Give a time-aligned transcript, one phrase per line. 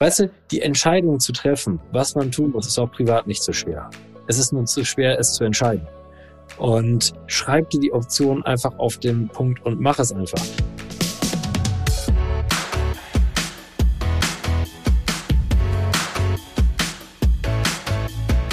[0.00, 3.52] Weißt du, die Entscheidung zu treffen, was man tun muss, ist auch privat nicht so
[3.52, 3.90] schwer.
[4.28, 5.88] Es ist nur zu schwer, es zu entscheiden.
[6.56, 10.40] Und schreib dir die Option einfach auf den Punkt und mach es einfach.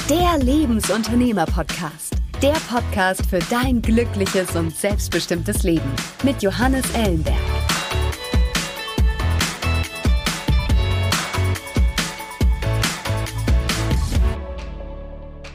[0.09, 2.15] Der Lebensunternehmer-Podcast.
[2.41, 5.93] Der Podcast für dein glückliches und selbstbestimmtes Leben
[6.23, 7.35] mit Johannes Ellenberg.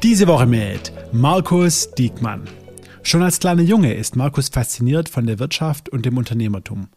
[0.02, 2.44] Diese Woche mit Markus Diekmann.
[3.02, 6.88] Schon als kleiner Junge ist Markus fasziniert von der Wirtschaft und dem Unternehmertum.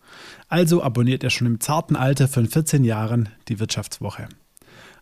[0.47, 4.29] Also abonniert er schon im zarten Alter von 14 Jahren die Wirtschaftswoche.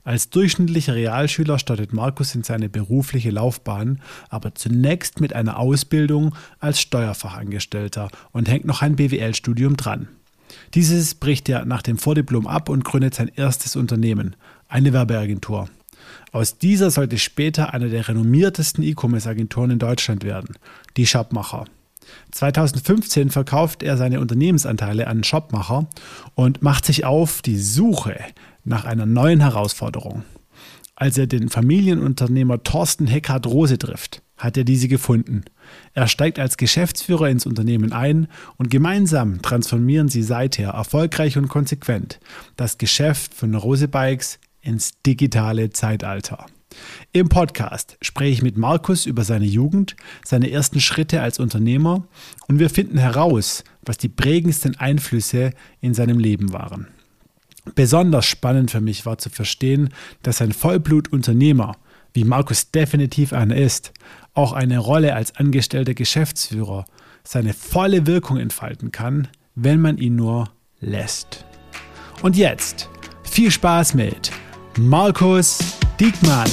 [0.04, 6.82] Als durchschnittlicher Realschüler startet Markus in seine berufliche Laufbahn, aber zunächst mit einer Ausbildung als
[6.82, 10.08] Steuerfachangestellter und hängt noch ein BWL-Studium dran.
[10.74, 14.36] Dieses bricht er nach dem Vordiplom ab und gründet sein erstes Unternehmen,
[14.68, 15.70] eine Werbeagentur.
[16.32, 20.56] Aus dieser sollte später eine der renommiertesten E-Commerce-Agenturen in Deutschland werden,
[20.96, 21.66] die Shopmacher.
[22.32, 25.88] 2015 verkauft er seine Unternehmensanteile an Shopmacher
[26.36, 28.18] und macht sich auf die Suche
[28.64, 30.24] nach einer neuen Herausforderung.
[30.96, 35.44] Als er den Familienunternehmer Thorsten Heckhardt Rose trifft, hat er diese gefunden.
[35.94, 42.20] Er steigt als Geschäftsführer ins Unternehmen ein und gemeinsam transformieren sie seither erfolgreich und konsequent
[42.56, 46.46] das Geschäft von Rose Bikes ins digitale Zeitalter.
[47.12, 52.06] Im Podcast spreche ich mit Markus über seine Jugend, seine ersten Schritte als Unternehmer
[52.48, 56.88] und wir finden heraus, was die prägendsten Einflüsse in seinem Leben waren.
[57.76, 59.90] Besonders spannend für mich war zu verstehen,
[60.24, 61.76] dass ein Vollblutunternehmer,
[62.14, 63.92] wie Markus definitiv einer ist,
[64.34, 66.86] auch eine Rolle als angestellter Geschäftsführer
[67.24, 71.46] seine volle Wirkung entfalten kann, wenn man ihn nur lässt.
[72.22, 72.90] Und jetzt
[73.24, 74.32] viel Spaß mit
[74.78, 75.60] Markus
[76.00, 76.50] Diekmann.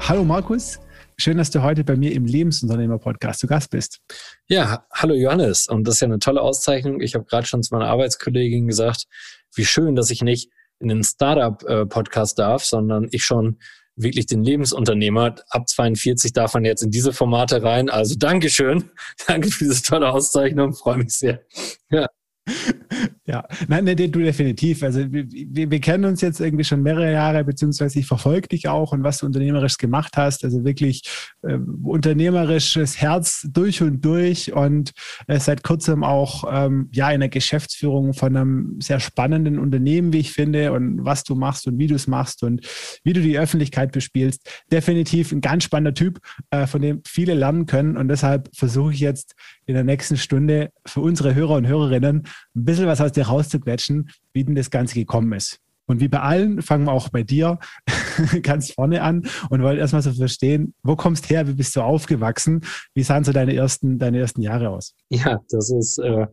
[0.00, 0.80] Hallo Markus,
[1.16, 4.00] schön, dass du heute bei mir im Lebensunternehmer-Podcast zu Gast bist.
[4.48, 5.68] Ja, hallo Johannes.
[5.68, 7.00] Und das ist ja eine tolle Auszeichnung.
[7.00, 9.06] Ich habe gerade schon zu meiner Arbeitskollegin gesagt,
[9.54, 10.50] wie schön, dass ich nicht
[10.80, 13.58] in den Startup-Podcast darf, sondern ich schon
[13.94, 15.36] wirklich den Lebensunternehmer.
[15.50, 17.88] Ab 42 darf man jetzt in diese Formate rein.
[17.88, 18.90] Also Dankeschön.
[19.28, 20.74] Danke für diese tolle Auszeichnung.
[20.74, 21.40] Freue mich sehr.
[21.88, 22.08] Ja.
[23.26, 24.84] Ja, nein, nein, du definitiv.
[24.84, 28.92] Also wir, wir, kennen uns jetzt irgendwie schon mehrere Jahre, beziehungsweise ich verfolge dich auch
[28.92, 30.44] und was du unternehmerisch gemacht hast.
[30.44, 31.02] Also wirklich
[31.46, 34.92] äh, unternehmerisches Herz durch und durch und
[35.26, 40.18] äh, seit kurzem auch ähm, ja in der Geschäftsführung von einem sehr spannenden Unternehmen, wie
[40.18, 42.66] ich finde, und was du machst und wie du es machst und
[43.04, 44.48] wie du die Öffentlichkeit bespielst.
[44.70, 46.18] Definitiv ein ganz spannender Typ,
[46.50, 47.96] äh, von dem viele lernen können.
[47.96, 49.34] Und deshalb versuche ich jetzt
[49.66, 52.22] in der nächsten Stunde für unsere Hörer und Hörerinnen
[52.54, 55.60] ein bisschen was aus dir rauszuquetschen, wie denn das Ganze gekommen ist.
[55.86, 57.58] Und wie bei allen fangen wir auch bei dir
[58.42, 62.62] ganz vorne an und wollen erstmal so verstehen, wo kommst her, wie bist du aufgewachsen,
[62.94, 64.94] wie sahen so deine ersten, deine ersten Jahre aus?
[65.10, 66.26] Ja, das ist, äh,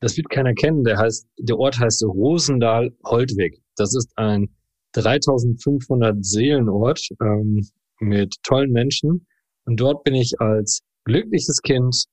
[0.00, 0.84] das wird keiner kennen.
[0.84, 3.60] Der heißt, der Ort heißt Rosendahl-Holtweg.
[3.76, 4.48] Das ist ein
[4.92, 7.66] 3500 Seelenort ähm,
[8.00, 9.26] mit tollen Menschen.
[9.66, 12.04] Und dort bin ich als glückliches Kind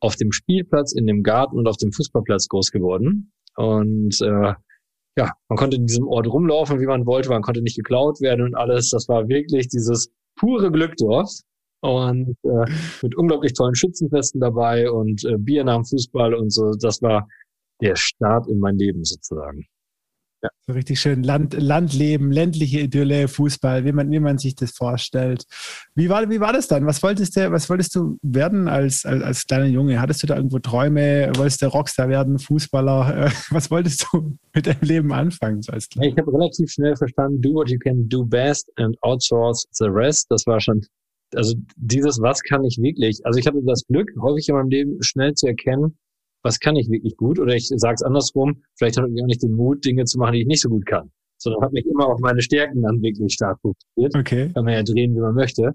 [0.00, 3.32] auf dem Spielplatz, in dem Garten und auf dem Fußballplatz groß geworden.
[3.56, 4.54] Und äh,
[5.18, 8.46] ja, man konnte in diesem Ort rumlaufen, wie man wollte, man konnte nicht geklaut werden
[8.46, 8.90] und alles.
[8.90, 11.28] Das war wirklich dieses pure Glück dort.
[11.80, 12.70] Und äh,
[13.02, 16.72] mit unglaublich tollen Schützenfesten dabei und äh, Bier nach dem Fußball und so.
[16.80, 17.26] Das war
[17.80, 19.66] der Start in mein Leben sozusagen.
[20.42, 20.50] Ja.
[20.68, 25.44] So richtig schön Land, Landleben, ländliche Idylle, Fußball, wie man, wie man sich das vorstellt.
[25.96, 26.86] Wie war, wie war das dann?
[26.86, 30.00] Was wolltest du, was wolltest du werden als, als, als kleiner Junge?
[30.00, 31.32] Hattest du da irgendwo Träume?
[31.34, 33.32] Wolltest du Rockstar werden, Fußballer?
[33.50, 35.62] Was wolltest du mit deinem Leben anfangen?
[35.62, 39.66] So als ich habe relativ schnell verstanden, do what you can do best and outsource
[39.72, 40.26] the rest.
[40.30, 40.82] Das war schon,
[41.34, 43.20] also dieses, was kann ich wirklich?
[43.24, 45.96] Also ich hatte das Glück, häufig in meinem Leben schnell zu erkennen,
[46.42, 47.38] was kann ich wirklich gut?
[47.38, 50.34] Oder ich sage es andersrum, vielleicht habe ich auch nicht den Mut, Dinge zu machen,
[50.34, 51.10] die ich nicht so gut kann.
[51.38, 54.16] Sondern habe mich immer auf meine Stärken dann wirklich stark fokussiert.
[54.16, 54.50] Okay.
[54.54, 55.74] Kann man ja drehen, wie man möchte.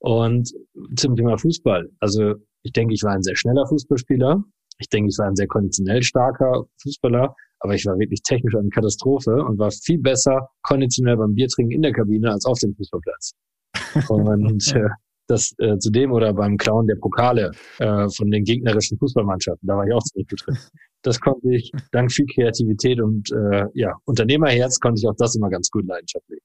[0.00, 0.52] Und
[0.96, 1.88] zum Thema Fußball.
[2.00, 4.42] Also ich denke, ich war ein sehr schneller Fußballspieler.
[4.80, 8.68] Ich denke, ich war ein sehr konditionell starker Fußballer, aber ich war wirklich technisch eine
[8.68, 13.32] Katastrophe und war viel besser konditionell beim Biertrinken in der Kabine als auf dem Fußballplatz.
[14.08, 14.88] Und äh,
[15.28, 19.66] das äh, zu dem oder beim Clown der Pokale äh, von den gegnerischen Fußballmannschaften.
[19.66, 20.58] Da war ich auch ziemlich gut drin.
[21.02, 25.48] Das konnte ich dank viel Kreativität und äh, ja Unternehmerherz konnte ich auch das immer
[25.48, 26.40] ganz gut leidenschaftlich.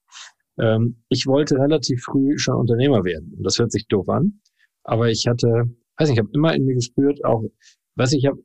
[0.60, 3.34] Ähm, ich wollte relativ früh schon Unternehmer werden.
[3.36, 4.40] Und das hört sich doof an,
[4.84, 5.64] aber ich hatte,
[5.98, 7.42] weiß nicht, ich habe immer in mir gespürt, auch,
[7.96, 8.38] weiß ich, ich habe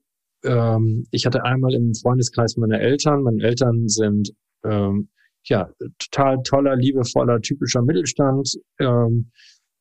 [0.44, 3.24] ähm, ich hatte einmal im Freundeskreis meine Eltern.
[3.24, 4.32] Meine Eltern sind
[4.64, 5.10] ähm,
[5.46, 8.58] ja, total toller, liebevoller, typischer Mittelstand.
[8.80, 9.32] Ähm,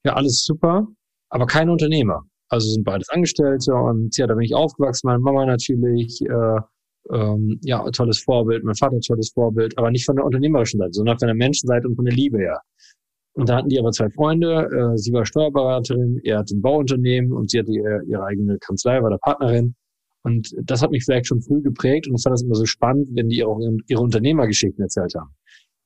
[0.05, 0.87] ja, alles super,
[1.31, 2.23] aber kein Unternehmer.
[2.51, 6.61] Also sind beides Angestellte und ja, da bin ich aufgewachsen, meine Mama natürlich, äh,
[7.13, 11.19] ähm, ja, tolles Vorbild, mein Vater tolles Vorbild, aber nicht von der unternehmerischen Seite, sondern
[11.19, 12.61] von der Menschenseite und von der Liebe her.
[13.35, 17.33] Und da hatten die aber zwei Freunde, äh, sie war Steuerberaterin, er hat ein Bauunternehmen
[17.33, 19.75] und sie hatte ihre, ihre eigene Kanzlei, war der Partnerin.
[20.23, 23.09] Und das hat mich vielleicht schon früh geprägt und ich fand das immer so spannend,
[23.13, 25.31] wenn die ihre, ihre Unternehmergeschichten erzählt haben.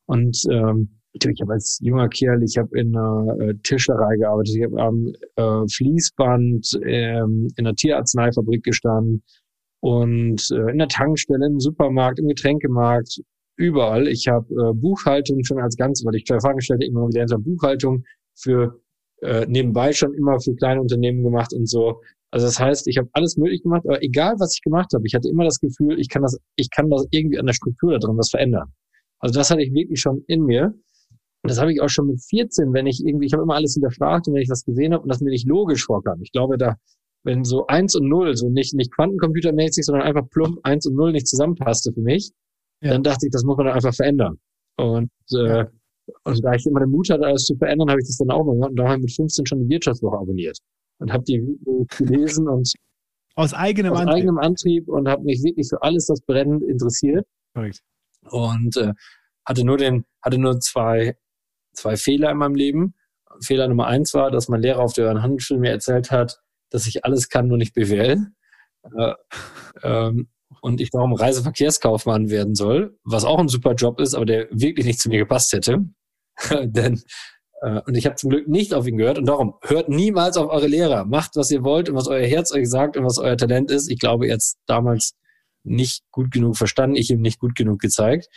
[0.07, 4.65] Und ähm, ich habe als junger Kerl, ich habe in einer äh, Tischlerei gearbeitet, ich
[4.65, 9.23] habe am äh, Fließband ähm, in einer Tierarzneifabrik gestanden
[9.81, 13.21] und äh, in der Tankstelle, im Supermarkt, im Getränkemarkt,
[13.57, 14.09] überall.
[14.09, 18.05] Ich habe äh, Buchhaltung schon als ganz, weil ich Fachangestellte immer gelernt habe, Buchhaltung
[18.35, 18.81] für
[19.23, 22.01] äh, nebenbei schon immer für kleine Unternehmen gemacht und so.
[22.31, 25.15] Also das heißt, ich habe alles möglich gemacht, aber egal was ich gemacht habe, ich
[25.15, 27.99] hatte immer das Gefühl, ich kann das, ich kann das irgendwie an der Struktur da
[27.99, 28.73] drin was verändern.
[29.19, 30.75] Also das hatte ich wirklich schon in mir.
[31.43, 33.75] Und das habe ich auch schon mit 14, wenn ich irgendwie, ich habe immer alles
[33.75, 36.23] hinterfragt und wenn ich was gesehen habe und das mir nicht logisch vorkam.
[36.23, 36.77] Ich glaube, da,
[37.25, 41.13] wenn so eins und null, so nicht, nicht quantencomputermäßig, sondern einfach plump eins und null
[41.13, 42.31] nicht zusammenpasste für mich,
[42.81, 42.93] ja.
[42.93, 44.39] dann dachte ich, das muss man dann einfach verändern.
[44.77, 45.65] Und, äh,
[46.25, 48.45] und da ich immer den Mut hatte, alles zu verändern, habe ich das dann auch
[48.45, 50.59] gemacht und da habe ich mit 15 schon die Wirtschaftswoche abonniert
[50.99, 51.43] und habe die
[51.99, 52.73] gelesen und
[53.35, 54.15] aus eigenem aus Antrieb.
[54.15, 57.27] eigenem Antrieb und habe mich wirklich für alles, das brennend interessiert.
[57.55, 57.81] Korrekt.
[58.31, 58.93] Und äh,
[59.47, 61.17] hatte nur den, hatte nur zwei,
[61.73, 62.95] zwei Fehler in meinem Leben.
[63.41, 66.41] Fehler Nummer eins war, dass mein Lehrer auf der Handelsschule mir erzählt hat,
[66.71, 68.27] dass ich alles kann, nur nicht BWL.
[68.97, 69.15] Äh,
[69.83, 70.29] ähm,
[70.61, 74.87] und ich darum Reiseverkehrskaufmann werden soll, was auch ein super Job ist, aber der wirklich
[74.87, 75.87] nicht zu mir gepasst hätte.
[76.65, 77.03] Denn
[77.63, 80.51] äh, und ich habe zum Glück nicht auf ihn gehört und darum hört niemals auf
[80.51, 83.37] eure Lehrer, macht was ihr wollt und was euer Herz euch sagt und was euer
[83.37, 83.91] Talent ist.
[83.91, 85.15] Ich glaube, jetzt damals
[85.65, 88.29] nicht gut genug verstanden, ich ihm nicht gut genug gezeigt.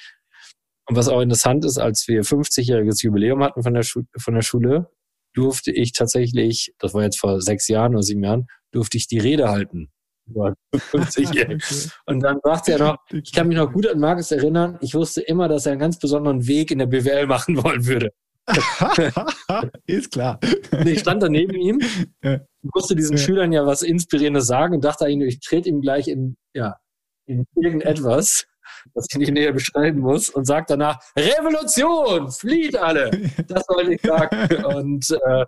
[0.88, 4.42] Und was auch interessant ist, als wir 50-jähriges Jubiläum hatten von der, Schu von der
[4.42, 4.90] Schule,
[5.34, 9.20] durfte ich tatsächlich, das war jetzt vor sechs Jahren oder sieben Jahren, durfte ich die
[9.20, 9.92] Rede halten.
[10.74, 11.58] 50 okay.
[12.06, 15.22] Und dann sagte er noch, ich kann mich noch gut an Markus erinnern, ich wusste
[15.22, 18.12] immer, dass er einen ganz besonderen Weg in der BWL machen wollen würde.
[19.88, 20.40] ist klar.
[20.86, 21.82] Ich stand da neben ihm,
[22.62, 23.24] musste diesen ja.
[23.24, 26.76] Schülern ja was Inspirierendes sagen und dachte eigentlich, ich trete ihm gleich in, ja,
[27.26, 28.46] in irgendetwas,
[28.94, 33.12] was ich nicht näher beschreiben muss, und sagt danach, Revolution, flieht alle.
[33.48, 34.66] Das wollte ich sagen.
[34.66, 35.46] Und äh,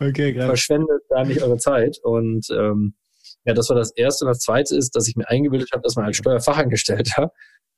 [0.00, 1.98] okay, verschwendet da nicht eure Zeit.
[2.02, 2.94] Und ähm,
[3.44, 4.24] ja, das war das Erste.
[4.24, 7.32] Und das Zweite ist, dass ich mir eingebildet habe, dass man als Steuerfachangestellter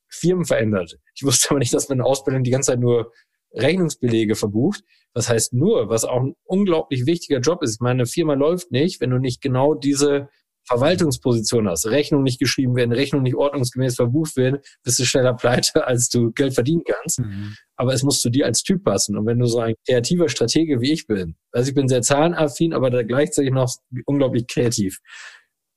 [0.08, 0.96] Firmen verändert.
[1.14, 3.12] Ich wusste aber nicht, dass man in Ausbildung die ganze Zeit nur
[3.52, 4.82] Rechnungsbelege verbucht.
[5.14, 7.80] Was heißt nur, was auch ein unglaublich wichtiger Job ist.
[7.80, 10.28] Meine Firma läuft nicht, wenn du nicht genau diese
[10.68, 11.86] Verwaltungsposition hast.
[11.86, 16.30] Rechnung nicht geschrieben werden, Rechnung nicht ordnungsgemäß verbucht werden, bist du schneller pleite, als du
[16.32, 17.20] Geld verdienen kannst.
[17.20, 17.56] Mhm.
[17.76, 19.16] Aber es muss zu dir als Typ passen.
[19.16, 22.74] Und wenn du so ein kreativer Stratege wie ich bin, also ich bin sehr zahlenaffin,
[22.74, 23.74] aber da gleichzeitig noch
[24.06, 24.98] unglaublich kreativ,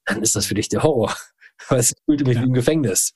[0.06, 1.16] dann ist das für dich der Horror.
[1.70, 2.42] Weil es fühlt mich ja.
[2.42, 3.14] wie im Gefängnis.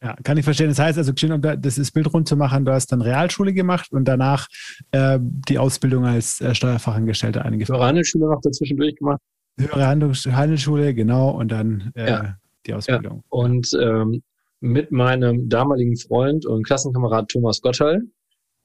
[0.00, 0.68] Ja, kann ich verstehen.
[0.68, 4.04] Das heißt also, um das Bild rund zu machen, du hast dann Realschule gemacht und
[4.06, 4.46] danach
[4.92, 7.80] äh, die Ausbildung als äh, Steuerfachangestellter eingeführt.
[7.80, 9.20] Handelsschule noch dazwischen durchgemacht.
[9.58, 12.36] Höhere Handelsschule, genau, und dann äh, ja.
[12.66, 13.18] die Ausbildung.
[13.18, 13.22] Ja.
[13.30, 14.22] Und ähm,
[14.60, 18.02] mit meinem damaligen Freund und Klassenkamerad Thomas Gottschall,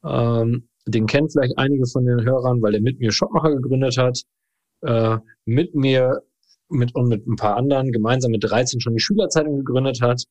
[0.06, 4.20] ähm, den kennen vielleicht einige von den Hörern, weil er mit mir Shopmacher gegründet hat,
[4.82, 6.22] äh, mit mir
[6.70, 10.24] mit, und mit ein paar anderen gemeinsam mit 13 schon die Schülerzeitung gegründet hat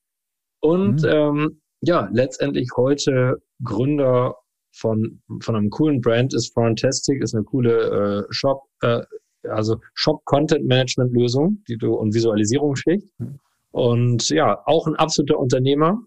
[0.60, 1.08] und mhm.
[1.08, 4.36] ähm, ja, letztendlich heute Gründer
[4.72, 9.02] von, von einem coolen Brand ist Fantastic, ist eine coole äh, Shop, äh,
[9.48, 13.06] also Shop Content Management Lösung, die du und Visualisierungsschicht.
[13.18, 13.38] Mhm.
[13.70, 15.98] Und ja, auch ein absoluter Unternehmer.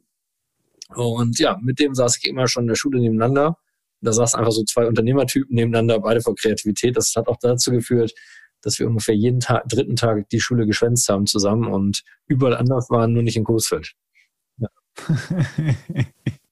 [0.96, 3.58] Und ja, mit dem saß ich immer schon in der Schule nebeneinander.
[4.01, 6.96] Da saßen einfach so zwei Unternehmertypen nebeneinander, beide vor Kreativität.
[6.96, 8.13] Das hat auch dazu geführt,
[8.62, 12.89] dass wir ungefähr jeden Tag, dritten Tag die Schule geschwänzt haben zusammen und überall anders
[12.89, 13.94] waren, nur nicht in Coesfeld.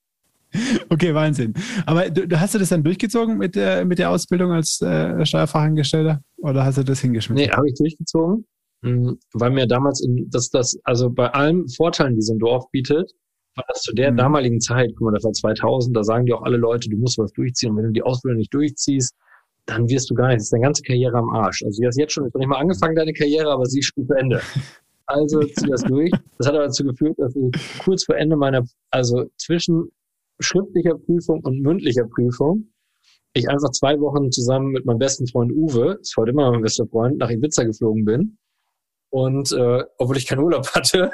[0.90, 1.54] okay, Wahnsinn.
[1.86, 6.22] Aber du, hast du das dann durchgezogen mit der, mit der Ausbildung als äh, Steuerfachangestellter
[6.38, 7.46] oder hast du das hingeschmissen?
[7.46, 8.46] Nee, habe ich durchgezogen,
[8.84, 12.70] hm, weil mir damals, in, dass das, also bei allen Vorteilen, die so ein Dorf
[12.70, 13.12] bietet,
[13.56, 14.16] war das zu der mhm.
[14.16, 17.18] damaligen Zeit, guck mal, das war 2000, da sagen dir auch alle Leute, du musst
[17.18, 19.14] was durchziehen und wenn du die Ausbildung nicht durchziehst,
[19.66, 21.62] dann wirst du gar nicht, das ist deine ganze Karriere am Arsch.
[21.64, 23.92] Also du hast jetzt schon, ich noch nicht mal angefangen, deine Karriere, aber sie ist
[23.94, 24.40] schon zu Ende.
[25.06, 26.10] Also zieh das durch.
[26.38, 29.90] Das hat aber dazu geführt, dass ich kurz vor Ende meiner, also zwischen
[30.40, 32.72] schriftlicher Prüfung und mündlicher Prüfung,
[33.34, 36.86] ich einfach zwei Wochen zusammen mit meinem besten Freund Uwe, ist heute immer mein bester
[36.86, 38.38] Freund, nach Ibiza geflogen bin
[39.10, 41.10] Und äh, obwohl ich keinen Urlaub hatte,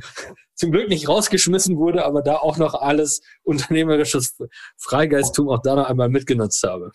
[0.54, 4.36] zum Glück nicht rausgeschmissen wurde, aber da auch noch alles unternehmerisches
[4.78, 6.90] Freigeisttum auch da noch einmal mitgenutzt habe.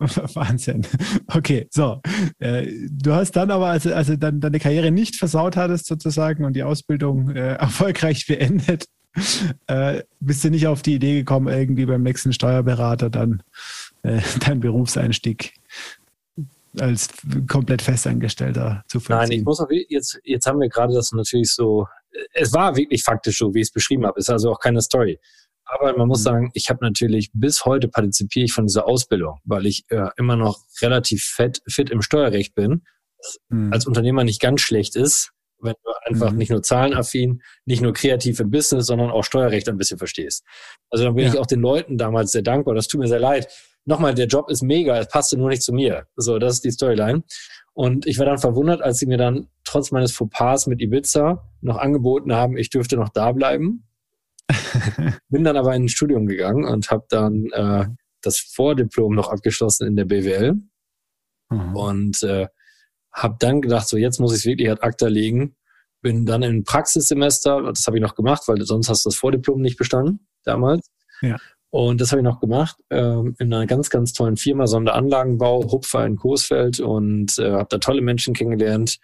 [0.00, 0.86] Wahnsinn.
[1.28, 2.00] Okay, so.
[2.38, 6.54] Äh, du hast dann aber, also, also dann deine Karriere nicht versaut hattest sozusagen und
[6.54, 8.86] die Ausbildung äh, erfolgreich beendet,
[9.66, 13.42] äh, bist du nicht auf die Idee gekommen, irgendwie beim nächsten Steuerberater dann
[14.02, 15.54] äh, deinen Berufseinstieg
[16.78, 17.08] als
[17.48, 19.28] komplett Festangestellter zu vollziehen?
[19.28, 21.86] Nein, ich muss auch, jetzt, jetzt haben wir gerade das natürlich so,
[22.32, 24.18] es war wirklich faktisch so, wie ich es beschrieben habe.
[24.18, 25.18] Ist also auch keine Story.
[25.64, 26.24] Aber man muss mhm.
[26.24, 30.36] sagen, ich habe natürlich bis heute partizipiere ich von dieser Ausbildung, weil ich äh, immer
[30.36, 32.82] noch relativ fett, fit im Steuerrecht bin.
[33.48, 33.72] Mhm.
[33.72, 36.38] Als Unternehmer nicht ganz schlecht ist, wenn du einfach mhm.
[36.38, 40.44] nicht nur zahlenaffin, nicht nur kreativ im Business, sondern auch Steuerrecht ein bisschen verstehst.
[40.90, 41.32] Also dann bin ja.
[41.32, 42.74] ich auch den Leuten damals sehr dankbar.
[42.74, 43.48] Das tut mir sehr leid.
[43.84, 46.06] Nochmal, der Job ist mega, es passte nur nicht zu mir.
[46.16, 47.22] So, das ist die Storyline.
[47.72, 51.78] Und ich war dann verwundert, als sie mir dann trotz meines Fauxpas mit Ibiza noch
[51.78, 53.86] angeboten haben, ich dürfte noch da bleiben.
[55.28, 57.86] Bin dann aber in ein Studium gegangen und habe dann äh,
[58.20, 60.54] das Vordiplom noch abgeschlossen in der BWL.
[61.50, 61.76] Mhm.
[61.76, 62.48] Und äh,
[63.12, 65.56] habe dann gedacht, so jetzt muss ich es wirklich ad acta legen.
[66.02, 69.60] Bin dann im Praxissemester, das habe ich noch gemacht, weil sonst hast du das Vordiplom
[69.60, 70.90] nicht bestanden damals.
[71.20, 71.36] Ja.
[71.70, 76.04] Und das habe ich noch gemacht ähm, in einer ganz, ganz tollen Firma, Sonderanlagenbau, Hupfer
[76.04, 78.98] in Coesfeld und äh, habe da tolle Menschen kennengelernt,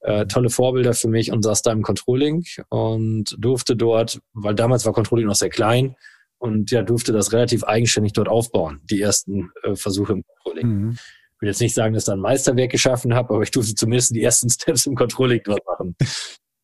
[0.00, 4.84] äh, tolle Vorbilder für mich und saß da im Controlling und durfte dort, weil damals
[4.84, 5.96] war Controlling noch sehr klein
[6.38, 10.66] und ja, durfte das relativ eigenständig dort aufbauen, die ersten äh, Versuche im Controlling.
[10.68, 10.98] Mhm.
[11.42, 13.74] Ich will jetzt nicht sagen, dass ich da ein Meisterwerk geschaffen habe, aber ich durfte
[13.74, 15.96] zumindest die ersten Steps im Controlling dort machen.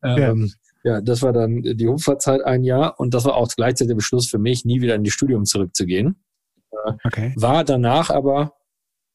[0.05, 0.55] ähm,
[0.85, 0.93] ja.
[0.93, 4.31] ja, das war dann die Hupferzeit ein Jahr und das war auch gleichzeitig der Beschluss
[4.31, 6.23] für mich, nie wieder in die Studium zurückzugehen.
[6.71, 7.33] Äh, okay.
[7.35, 8.55] War danach aber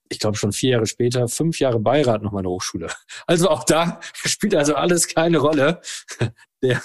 [0.09, 2.89] ich glaube schon vier Jahre später, fünf Jahre Beirat noch meine Hochschule.
[3.25, 5.79] Also auch da spielt also alles keine Rolle.
[6.61, 6.81] Der,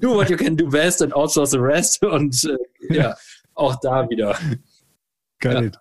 [0.00, 2.02] do what you can do best and outsource the rest.
[2.02, 2.50] Und
[2.90, 3.16] äh, ja,
[3.54, 4.36] auch da wieder.
[5.38, 5.70] Geil.
[5.72, 5.80] Ja.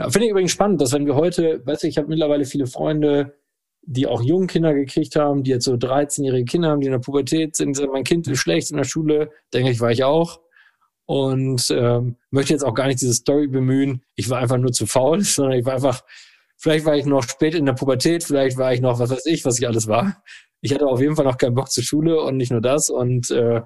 [0.00, 2.66] Ja Finde ich übrigens spannend, dass wenn wir heute, weißt du, ich habe mittlerweile viele
[2.66, 3.36] Freunde,
[3.82, 6.98] die auch junge Kinder gekriegt haben, die jetzt so 13-jährige Kinder haben, die in der
[6.98, 10.40] Pubertät sind, mein Kind ist schlecht in der Schule, denke ich, war ich auch
[11.06, 14.02] und ähm, möchte jetzt auch gar nicht diese Story bemühen.
[14.14, 16.02] Ich war einfach nur zu faul, sondern ich war einfach,
[16.56, 19.44] vielleicht war ich noch spät in der Pubertät, vielleicht war ich noch, was weiß ich,
[19.44, 20.22] was ich alles war.
[20.60, 22.90] Ich hatte auf jeden Fall noch keinen Bock zur Schule und nicht nur das.
[22.90, 23.62] Und äh,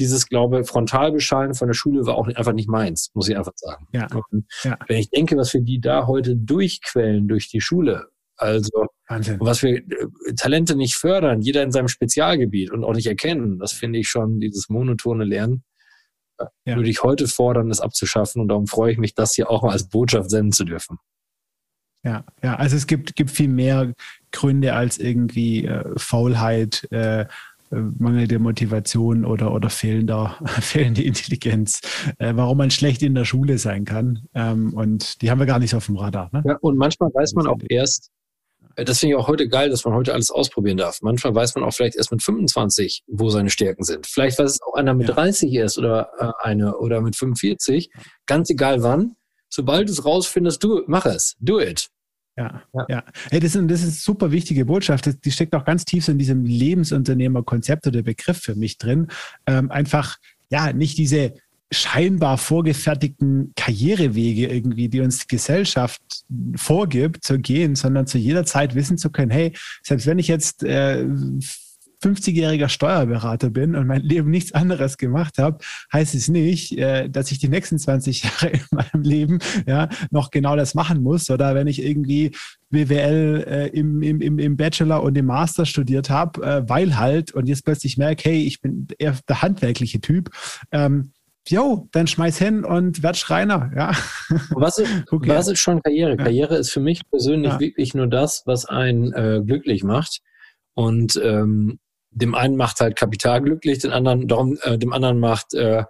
[0.00, 3.86] dieses, glaube Frontalbeschallen von der Schule war auch einfach nicht meins, muss ich einfach sagen.
[3.92, 4.08] Ja.
[4.64, 4.78] ja.
[4.88, 9.38] Wenn ich denke, was wir die da heute durchquellen durch die Schule, also Wahnsinn.
[9.38, 9.84] was wir äh,
[10.36, 14.40] Talente nicht fördern, jeder in seinem Spezialgebiet und auch nicht erkennen, das finde ich schon
[14.40, 15.62] dieses monotone Lernen
[16.64, 16.76] ja.
[16.76, 18.40] würde ich heute fordern, das abzuschaffen.
[18.40, 20.98] Und darum freue ich mich, das hier auch mal als Botschaft senden zu dürfen.
[22.02, 23.92] Ja, ja, also es gibt, gibt viel mehr
[24.32, 27.26] Gründe als irgendwie äh, Faulheit, äh, äh
[27.70, 31.80] mangelnde Motivation oder, oder fehlender, fehlende Intelligenz,
[32.18, 34.26] äh, warum man schlecht in der Schule sein kann.
[34.34, 36.30] Ähm, und die haben wir gar nicht auf dem Radar.
[36.32, 36.42] Ne?
[36.44, 38.10] Ja, und manchmal weiß man auch erst,
[38.76, 40.98] äh, das finde ich auch heute geil, dass man heute alles ausprobieren darf.
[41.02, 44.06] Manchmal weiß man auch vielleicht erst mit 25, wo seine Stärken sind.
[44.06, 45.14] Vielleicht weiß es auch einer mit ja.
[45.14, 47.90] 30 erst oder äh, eine oder mit 45.
[48.26, 49.16] Ganz egal wann.
[49.48, 51.36] Sobald du es rausfindest, du mach es.
[51.40, 51.88] Do it.
[52.40, 52.86] Ja, ja.
[52.88, 53.04] ja.
[53.30, 55.06] Hey, das, ist, das ist eine super wichtige Botschaft.
[55.06, 59.08] Das, die steckt auch ganz tief so in diesem Lebensunternehmerkonzept oder Begriff für mich drin.
[59.46, 60.16] Ähm, einfach,
[60.50, 61.34] ja, nicht diese
[61.70, 66.00] scheinbar vorgefertigten Karrierewege irgendwie, die uns die Gesellschaft
[66.56, 70.64] vorgibt, zu gehen, sondern zu jeder Zeit wissen zu können, hey, selbst wenn ich jetzt
[70.64, 71.06] äh,
[72.02, 75.58] 50-jähriger Steuerberater bin und mein Leben nichts anderes gemacht habe,
[75.92, 80.30] heißt es nicht, äh, dass ich die nächsten 20 Jahre in meinem Leben ja, noch
[80.30, 81.30] genau das machen muss.
[81.30, 82.32] Oder wenn ich irgendwie
[82.70, 87.48] BWL äh, im, im, im Bachelor und im Master studiert habe, äh, weil halt und
[87.48, 90.30] jetzt plötzlich merke, hey, ich bin eher der handwerkliche Typ.
[90.72, 91.12] Ähm,
[91.48, 93.92] jo, dann schmeiß hin und werd Schreiner, ja.
[94.50, 95.28] Was ist, okay.
[95.28, 96.10] was ist schon Karriere?
[96.10, 96.16] Ja.
[96.16, 97.60] Karriere ist für mich persönlich ja.
[97.60, 100.20] wirklich nur das, was einen äh, glücklich macht.
[100.74, 101.78] Und ähm,
[102.10, 105.84] dem einen macht halt Kapital glücklich, den anderen, darum, äh, dem anderen macht äh,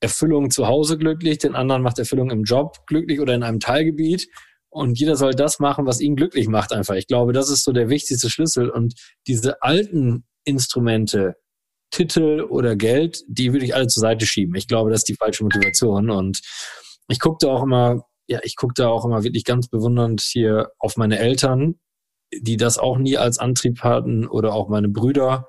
[0.00, 4.28] Erfüllung zu Hause glücklich, den anderen macht Erfüllung im Job glücklich oder in einem Teilgebiet.
[4.70, 6.94] Und jeder soll das machen, was ihn glücklich macht einfach.
[6.94, 8.68] Ich glaube, das ist so der wichtigste Schlüssel.
[8.70, 8.94] Und
[9.26, 11.36] diese alten Instrumente,
[11.90, 14.54] Titel oder Geld, die würde ich alle zur Seite schieben.
[14.54, 16.10] Ich glaube, das ist die falsche Motivation.
[16.10, 16.40] Und
[17.08, 21.18] ich guckte auch immer, ja, ich guckte auch immer wirklich ganz bewundernd hier auf meine
[21.18, 21.76] Eltern,
[22.32, 25.48] die das auch nie als Antrieb hatten, oder auch meine Brüder,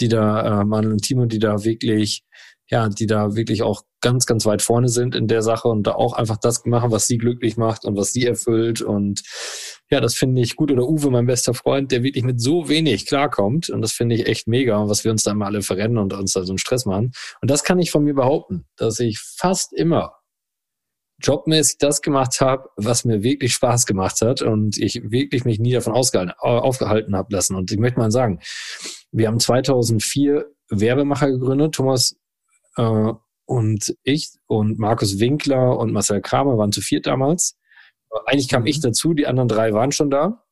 [0.00, 2.24] die da, äh, Manuel und Timo, die da wirklich
[2.70, 5.92] ja, die da wirklich auch ganz, ganz weit vorne sind in der Sache und da
[5.92, 8.82] auch einfach das machen, was sie glücklich macht und was sie erfüllt.
[8.82, 9.22] Und
[9.90, 10.70] ja, das finde ich gut.
[10.70, 13.70] Oder Uwe, mein bester Freund, der wirklich mit so wenig klarkommt.
[13.70, 16.34] Und das finde ich echt mega, was wir uns da immer alle verrennen und uns
[16.34, 17.12] da so einen Stress machen.
[17.40, 20.12] Und das kann ich von mir behaupten, dass ich fast immer
[21.20, 25.72] jobmäßig das gemacht habe, was mir wirklich Spaß gemacht hat und ich wirklich mich nie
[25.72, 27.56] davon aufgehalten habe lassen.
[27.56, 28.40] Und ich möchte mal sagen,
[29.12, 31.74] wir haben 2004 Werbemacher gegründet.
[31.74, 32.16] Thomas
[32.76, 33.12] äh,
[33.46, 37.56] und ich und Markus Winkler und Marcel Kramer waren zu viert damals.
[38.26, 38.82] Eigentlich kam ich mhm.
[38.82, 40.44] dazu, die anderen drei waren schon da.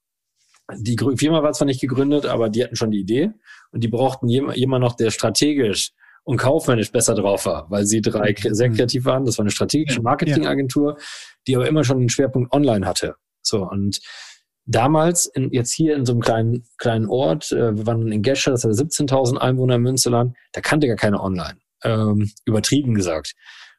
[0.76, 3.30] Die Firma war zwar nicht gegründet, aber die hatten schon die Idee
[3.70, 5.92] und die brauchten jemand noch, der strategisch
[6.24, 8.54] und kaufmännisch besser drauf war, weil sie drei mhm.
[8.54, 9.24] sehr kreativ waren.
[9.24, 10.96] Das war eine strategische Marketingagentur,
[11.46, 13.14] die aber immer schon den Schwerpunkt online hatte.
[13.42, 14.00] So und
[14.66, 18.50] damals in, jetzt hier in so einem kleinen kleinen Ort, äh, wir waren in Gescher,
[18.50, 23.32] das hatte 17.000 Einwohner im Münsterland, da kannte gar keine online ähm, übertrieben gesagt.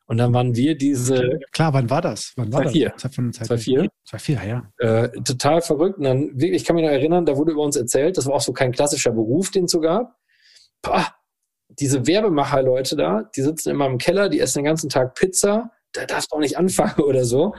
[0.10, 1.40] Und dann waren wir diese.
[1.52, 2.32] Klar, wann war das?
[2.38, 2.90] Wann war 2004.
[2.92, 3.02] das?
[3.02, 3.90] 2004.
[4.06, 4.72] 2004, ja.
[4.78, 5.98] Äh, total verrückt.
[5.98, 8.36] Und dann, wirklich, ich kann mich noch erinnern, da wurde über uns erzählt, das war
[8.36, 10.16] auch so kein klassischer Beruf, den es so gab.
[10.82, 11.14] Pah,
[11.70, 16.06] diese Werbemacher-Leute da, die sitzen immer im Keller, die essen den ganzen Tag Pizza, da
[16.06, 17.54] darfst du auch nicht anfangen oder so.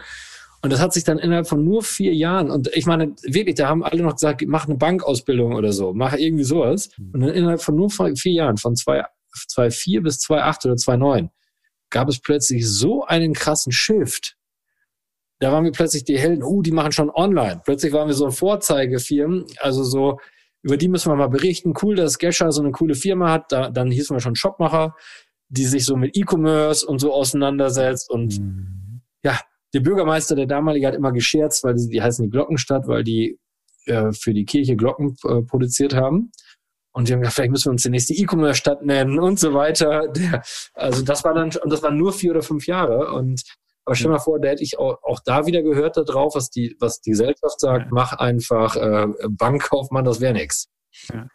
[0.63, 3.69] Und das hat sich dann innerhalb von nur vier Jahren, und ich meine, wirklich, da
[3.69, 6.91] haben alle noch gesagt, mach eine Bankausbildung oder so, mach irgendwie sowas.
[6.97, 7.11] Hm.
[7.15, 9.05] Und dann innerhalb von nur vier Jahren, von zwei
[9.47, 11.29] 2.4 bis 2.8 oder 2.9
[11.91, 14.37] gab es plötzlich so einen krassen Shift.
[15.41, 17.63] Da waren wir plötzlich die Helden, oh, die machen schon online.
[17.65, 20.19] Plötzlich waren wir so Vorzeigefirmen, also so,
[20.63, 21.73] über die müssen wir mal berichten.
[21.81, 23.53] Cool, dass Gescher so eine coole Firma hat.
[23.53, 24.97] Da, dann hießen wir schon Shopmacher,
[25.49, 28.11] die sich so mit E-Commerce und so auseinandersetzt.
[28.11, 29.03] Und mhm.
[29.23, 29.39] ja,
[29.75, 33.39] der Bürgermeister, der damalige, hat immer gescherzt, weil die, die heißen die Glockenstadt, weil die
[33.87, 36.31] äh, für die Kirche Glocken äh, produziert haben.
[36.93, 40.09] Und die haben gesagt, vielleicht müssen wir uns die nächste E-Commerce-Stadt nennen und so weiter.
[40.09, 40.43] Der,
[40.75, 43.13] also das war dann, und das waren nur vier oder fünf Jahre.
[43.13, 43.43] Und
[43.85, 46.51] aber stell dir mal vor, da hätte ich auch, auch da wieder gehört darauf, was
[46.51, 47.89] die, was die Gesellschaft sagt, ja.
[47.91, 50.69] mach einfach äh, Bankkaufmann, das wäre nichts.
[51.11, 51.27] Ja,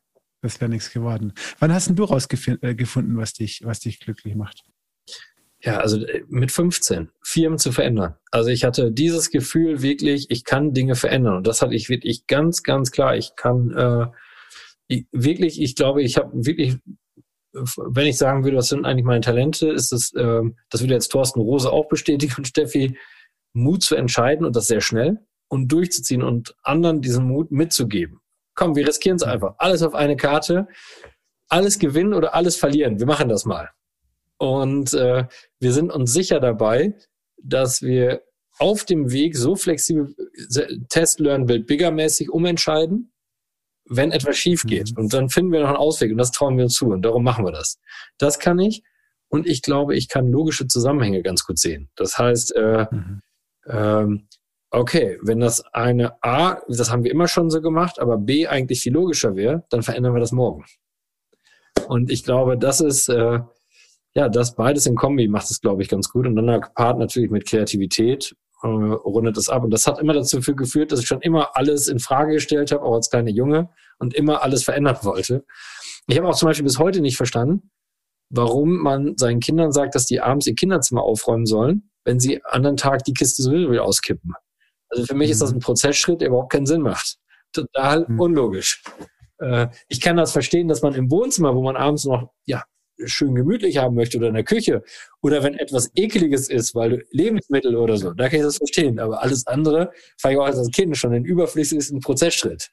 [0.44, 1.34] das wäre nichts geworden.
[1.58, 4.64] Wann hast denn du rausgefunden, äh, was dich, was dich glücklich macht?
[5.64, 8.16] Ja, also äh, mit 15 Firmen zu verändern.
[8.32, 11.38] Also ich hatte dieses Gefühl wirklich, ich kann Dinge verändern.
[11.38, 13.16] Und das hatte ich wirklich ganz, ganz klar.
[13.16, 14.08] Ich kann äh,
[14.88, 16.78] ich, wirklich, ich glaube, ich habe wirklich,
[17.54, 21.10] wenn ich sagen würde, was sind eigentlich meine Talente, ist es, äh, das würde jetzt
[21.10, 22.98] Thorsten Rose auch bestätigen und Steffi,
[23.54, 28.20] Mut zu entscheiden und das sehr schnell und durchzuziehen und anderen diesen Mut mitzugeben.
[28.56, 29.56] Komm, wir riskieren es einfach.
[29.60, 30.68] Alles auf eine Karte.
[31.50, 33.00] Alles gewinnen oder alles verlieren.
[33.00, 33.70] Wir machen das mal.
[34.44, 35.26] Und äh,
[35.60, 36.94] wir sind uns sicher dabei,
[37.42, 38.24] dass wir
[38.60, 40.14] auf dem Weg so flexibel
[40.90, 43.14] Test, Learn, Build, Bigger mäßig umentscheiden
[43.86, 44.92] wenn etwas schief geht.
[44.92, 45.04] Mhm.
[45.04, 47.24] Und dann finden wir noch einen Ausweg und das trauen wir uns zu und darum
[47.24, 47.80] machen wir das.
[48.18, 48.84] Das kann ich
[49.30, 51.90] und ich glaube, ich kann logische Zusammenhänge ganz gut sehen.
[51.96, 53.22] Das heißt, äh, mhm.
[53.68, 54.28] ähm,
[54.72, 58.82] okay, wenn das eine A, das haben wir immer schon so gemacht, aber B eigentlich
[58.82, 60.66] viel logischer wäre, dann verändern wir das morgen.
[61.88, 63.40] Und ich glaube, das ist, äh,
[64.16, 66.28] ja, das beides in Kombi macht es, glaube ich, ganz gut.
[66.28, 69.64] Und dann gepaart natürlich mit Kreativität äh, rundet es ab.
[69.64, 72.84] Und das hat immer dazu geführt, dass ich schon immer alles in Frage gestellt habe,
[72.84, 75.46] auch als kleiner Junge und immer alles verändern wollte.
[76.08, 77.72] Ich habe auch zum Beispiel bis heute nicht verstanden,
[78.30, 82.78] warum man seinen Kindern sagt, dass die abends ihr Kinderzimmer aufräumen sollen, wenn sie anderen
[82.78, 84.34] Tag die Kiste sowieso wieder auskippen.
[84.90, 85.32] Also für mich mhm.
[85.32, 85.58] ist das mhm.
[85.58, 87.18] ein Prozessschritt, der überhaupt keinen Sinn macht.
[87.52, 88.20] Total mhm.
[88.20, 88.84] unlogisch.
[89.40, 92.64] Äh, ich kann das verstehen, dass man im Wohnzimmer, wo man abends noch ja,
[93.06, 94.84] schön gemütlich haben möchte oder in der Küche
[95.22, 99.00] oder wenn etwas ekeliges ist, weil Lebensmittel oder so, da kann ich das verstehen.
[99.00, 102.72] Aber alles andere fand ich auch als Kind schon den überflüssigsten Prozessschritt.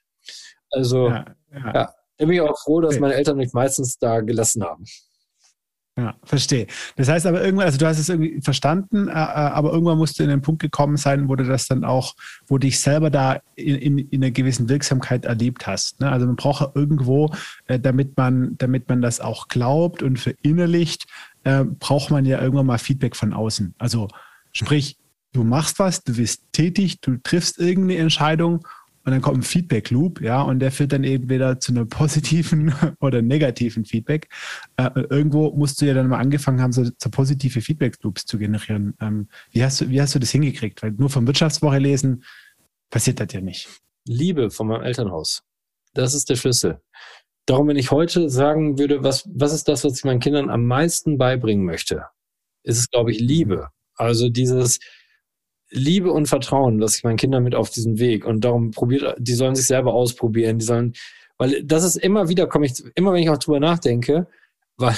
[0.69, 1.73] Also, ja, ja.
[1.73, 4.85] ja, da bin ich auch froh, dass meine Eltern mich meistens da gelassen haben.
[6.01, 6.65] Ja, verstehe.
[6.95, 10.17] Das heißt aber irgendwann, also du hast es irgendwie verstanden, äh, äh, aber irgendwann musst
[10.17, 12.15] du in den Punkt gekommen sein, wo du das dann auch,
[12.47, 15.99] wo du dich selber da in, in, in einer gewissen Wirksamkeit erlebt hast.
[15.99, 16.11] Ne?
[16.11, 17.31] Also man braucht irgendwo,
[17.67, 21.05] äh, damit man, damit man das auch glaubt und verinnerlicht,
[21.43, 23.75] äh, braucht man ja irgendwann mal Feedback von außen.
[23.77, 24.07] Also
[24.53, 24.97] sprich,
[25.33, 28.65] du machst was, du bist tätig, du triffst irgendeine Entscheidung
[29.03, 32.73] und dann kommt ein Feedback-Loop, ja, und der führt dann eben wieder zu einem positiven
[32.99, 34.29] oder negativen Feedback.
[34.77, 38.95] Äh, irgendwo musst du ja dann mal angefangen haben, so, so positive Feedback-Loops zu generieren.
[39.01, 40.83] Ähm, wie, hast du, wie hast du das hingekriegt?
[40.83, 42.23] Weil nur vom Wirtschaftswoche lesen
[42.89, 43.69] passiert das ja nicht.
[44.05, 45.43] Liebe von meinem Elternhaus.
[45.93, 46.81] Das ist der Schlüssel.
[47.45, 50.65] Darum, wenn ich heute sagen würde, was, was ist das, was ich meinen Kindern am
[50.65, 52.05] meisten beibringen möchte,
[52.63, 53.69] ist es, glaube ich, Liebe.
[53.95, 54.79] Also dieses,
[55.71, 58.25] Liebe und Vertrauen lasse ich meinen Kindern mit auf diesen Weg.
[58.25, 60.59] Und darum probiert, die sollen sich selber ausprobieren.
[60.59, 60.93] Die sollen,
[61.37, 64.27] weil das ist immer wieder, komme ich, immer wenn ich auch drüber nachdenke,
[64.77, 64.95] weil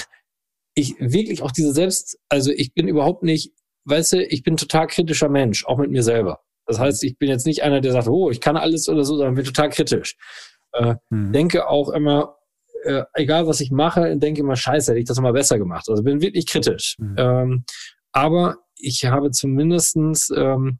[0.74, 3.52] ich wirklich auch diese Selbst, also ich bin überhaupt nicht,
[3.84, 6.40] weißt du, ich bin total kritischer Mensch, auch mit mir selber.
[6.66, 9.16] Das heißt, ich bin jetzt nicht einer, der sagt, oh, ich kann alles oder so,
[9.16, 10.16] sondern bin total kritisch.
[10.72, 11.32] Äh, mhm.
[11.32, 12.36] Denke auch immer,
[12.84, 15.88] äh, egal was ich mache, denke immer, scheiße, hätte ich das mal besser gemacht.
[15.88, 16.96] Also bin wirklich kritisch.
[16.98, 17.14] Mhm.
[17.18, 17.64] Ähm,
[18.12, 20.78] aber ich habe zumindestens ähm,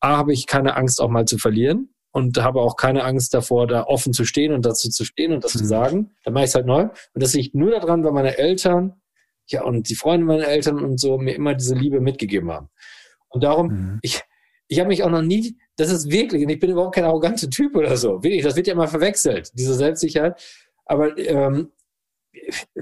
[0.00, 3.66] A, habe ich keine Angst, auch mal zu verlieren und habe auch keine Angst davor,
[3.66, 5.58] da offen zu stehen und dazu zu stehen und das mhm.
[5.58, 6.10] zu sagen.
[6.24, 6.82] Dann mache ich es halt neu.
[6.82, 9.00] Und das liegt nur daran, weil meine Eltern,
[9.46, 12.68] ja, und die Freunde meiner Eltern und so mir immer diese Liebe mitgegeben haben.
[13.28, 13.98] Und darum, mhm.
[14.02, 14.22] ich,
[14.68, 17.50] ich habe mich auch noch nie, das ist wirklich, und ich bin überhaupt kein arroganter
[17.50, 18.22] Typ oder so.
[18.22, 20.40] Wirklich, das wird ja immer verwechselt, diese Selbstsicherheit.
[20.86, 21.72] Aber ähm,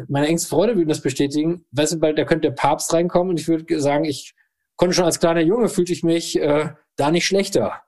[0.08, 1.64] meine engsten Freunde würden das bestätigen.
[1.70, 4.34] Weißt du, weil da könnte der Papst reinkommen und ich würde sagen, ich
[4.82, 7.82] konnte schon als kleiner Junge fühlte ich mich äh, da nicht schlechter.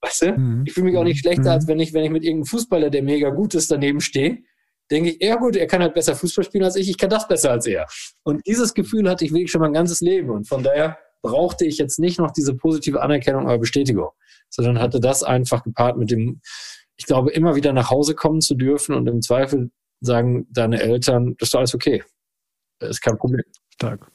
[0.00, 0.38] Weißt du?
[0.38, 0.62] Mhm.
[0.64, 1.48] Ich fühle mich auch nicht schlechter, mhm.
[1.48, 4.44] als wenn ich, wenn ich mit irgendeinem Fußballer, der mega gut ist, daneben stehe.
[4.88, 7.26] Denke ich, ja gut, er kann halt besser Fußball spielen als ich, ich kann das
[7.26, 7.88] besser als er.
[8.22, 10.30] Und dieses Gefühl hatte ich wirklich schon mein ganzes Leben.
[10.30, 14.10] Und von daher brauchte ich jetzt nicht noch diese positive Anerkennung oder Bestätigung,
[14.48, 16.40] sondern hatte das einfach gepaart mit dem,
[16.96, 21.34] ich glaube, immer wieder nach Hause kommen zu dürfen und im Zweifel sagen deine Eltern,
[21.40, 22.04] das ist alles okay.
[22.78, 23.42] Das ist kein Problem.
[23.74, 24.06] Stark.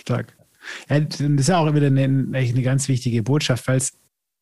[0.00, 0.36] Stark.
[0.88, 3.92] Ja, das ist ja auch wieder eine, eine ganz wichtige Botschaft, weil es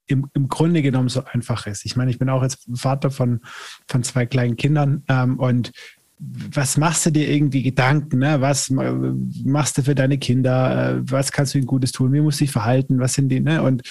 [0.06, 1.84] im, im Grunde genommen so einfach ist.
[1.84, 3.40] Ich meine, ich bin auch jetzt Vater von,
[3.88, 5.72] von zwei kleinen Kindern ähm, und
[6.18, 8.20] was machst du dir irgendwie Gedanken?
[8.20, 8.40] Ne?
[8.40, 10.92] Was machst du für deine Kinder?
[10.92, 12.12] Äh, was kannst du ihnen Gutes tun?
[12.12, 13.00] Wie musst du dich verhalten?
[13.00, 13.40] Was sind die?
[13.40, 13.62] Ne?
[13.62, 13.82] Und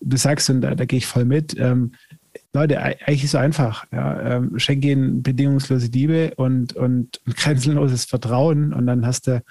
[0.00, 1.92] du sagst, und da, da gehe ich voll mit, ähm,
[2.54, 3.86] Leute, eigentlich ist es so einfach.
[3.92, 4.36] Ja?
[4.36, 9.42] Ähm, schenke ihnen bedingungslose Liebe und, und grenzenloses Vertrauen und dann hast du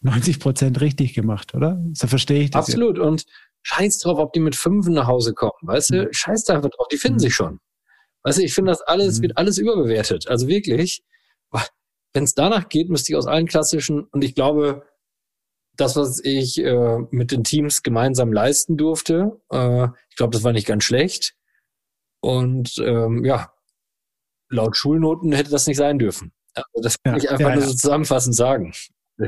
[0.00, 1.82] 90 Prozent richtig gemacht, oder?
[1.92, 2.66] So verstehe ich das.
[2.66, 2.96] Absolut.
[2.96, 3.06] Jetzt.
[3.06, 3.24] Und
[3.62, 5.52] scheiß drauf, ob die mit fünf nach Hause kommen.
[5.62, 6.12] Weißt du, mhm.
[6.12, 6.66] scheiß drauf.
[6.90, 7.20] Die finden mhm.
[7.20, 7.60] sich schon.
[8.22, 9.22] Weißt du, ich finde das alles, mhm.
[9.22, 10.28] wird alles überbewertet.
[10.28, 11.02] Also wirklich,
[12.12, 14.86] wenn es danach geht, müsste ich aus allen klassischen, und ich glaube,
[15.76, 20.52] das, was ich äh, mit den Teams gemeinsam leisten durfte, äh, ich glaube, das war
[20.52, 21.34] nicht ganz schlecht.
[22.20, 23.52] Und ähm, ja,
[24.50, 26.32] laut Schulnoten hätte das nicht sein dürfen.
[26.54, 28.72] Also das kann ja, ich einfach ja, nur so zusammenfassend sagen.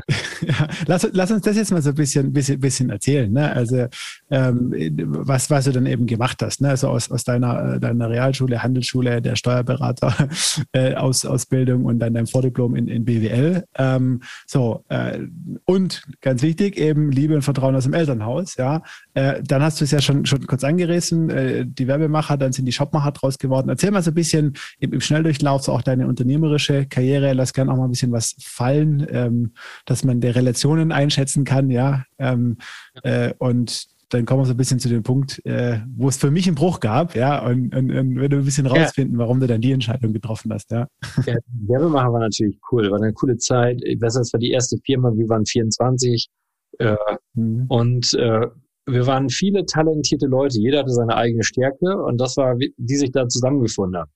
[0.87, 3.31] Lass, lass, uns das jetzt mal so ein bisschen, bisschen, bisschen erzählen.
[3.31, 3.51] Ne?
[3.51, 3.87] Also
[4.29, 4.73] ähm,
[5.05, 6.69] was, was du dann eben gemacht hast, ne?
[6.69, 10.29] also aus, aus deiner, deiner Realschule, Handelsschule, der Steuerberater
[10.73, 13.63] äh, aus, Ausbildung und dann dein Vordiplom in, in BWL.
[13.77, 15.19] Ähm, so äh,
[15.65, 18.55] und ganz wichtig eben Liebe und Vertrauen aus dem Elternhaus.
[18.57, 21.29] Ja, äh, dann hast du es ja schon schon kurz angerissen.
[21.29, 23.69] Äh, die Werbemacher, dann sind die Shopmacher draus geworden.
[23.69, 27.33] Erzähl mal so ein bisschen im, im Schnelldurchlauf so auch deine unternehmerische Karriere.
[27.33, 29.05] Lass gerne auch mal ein bisschen was fallen.
[29.09, 29.51] Ähm,
[29.85, 32.05] dass man der Relationen einschätzen kann, ja.
[32.17, 32.57] Ähm,
[33.03, 36.29] äh, und dann kommen wir so ein bisschen zu dem Punkt, äh, wo es für
[36.29, 39.19] mich einen Bruch gab, ja, und, und, und wenn du ein bisschen rausfinden, ja.
[39.19, 40.87] warum du dann die Entscheidung getroffen hast, ja.
[41.25, 41.35] ja
[41.67, 43.81] Werbemacher war natürlich cool, war eine coole Zeit.
[43.83, 46.27] Ich weiß, das war die erste Firma, wir waren 24
[46.79, 46.95] äh,
[47.33, 47.65] mhm.
[47.69, 48.47] und äh,
[48.85, 53.11] wir waren viele talentierte Leute, jeder hatte seine eigene Stärke und das war, die sich
[53.11, 54.11] da zusammengefunden haben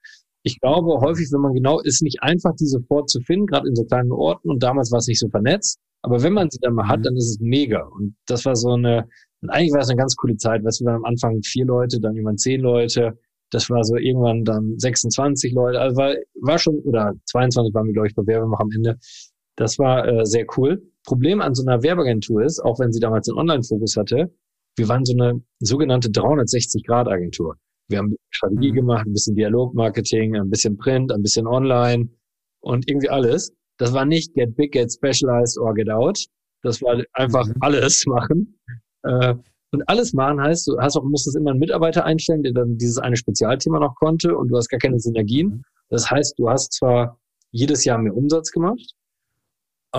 [0.47, 3.75] ich glaube, häufig, wenn man genau ist, nicht einfach, die sofort zu finden, gerade in
[3.75, 4.49] so kleinen Orten.
[4.49, 5.79] Und damals war es nicht so vernetzt.
[6.01, 7.03] Aber wenn man sie dann mal hat, mhm.
[7.03, 7.83] dann ist es mega.
[7.83, 9.07] Und das war so eine,
[9.41, 10.63] und eigentlich war es eine ganz coole Zeit.
[10.63, 13.19] Weißt du, wir waren am Anfang vier Leute, dann irgendwann zehn Leute.
[13.51, 15.79] Das war so irgendwann dann 26 Leute.
[15.79, 18.97] Also war, war schon, oder 22 waren wir, glaube ich, bei Werbemacher am Ende.
[19.57, 20.81] Das war äh, sehr cool.
[21.05, 24.31] Problem an so einer Werbeagentur ist, auch wenn sie damals einen Online-Fokus hatte,
[24.77, 27.55] wir waren so eine sogenannte 360-Grad-Agentur.
[27.89, 32.09] Wir haben Strategie gemacht, ein bisschen Dialogmarketing, ein bisschen Print, ein bisschen Online
[32.61, 33.51] und irgendwie alles.
[33.77, 36.19] Das war nicht get big, get specialized or get out.
[36.63, 37.55] Das war einfach mhm.
[37.61, 38.59] alles machen.
[39.03, 39.35] Äh,
[39.71, 42.97] und alles machen heißt, du hast auch, musstest immer einen Mitarbeiter einstellen, der dann dieses
[42.97, 45.47] eine Spezialthema noch konnte und du hast gar keine Synergien.
[45.47, 45.63] Mhm.
[45.89, 47.19] Das heißt, du hast zwar
[47.51, 48.96] jedes Jahr mehr Umsatz gemacht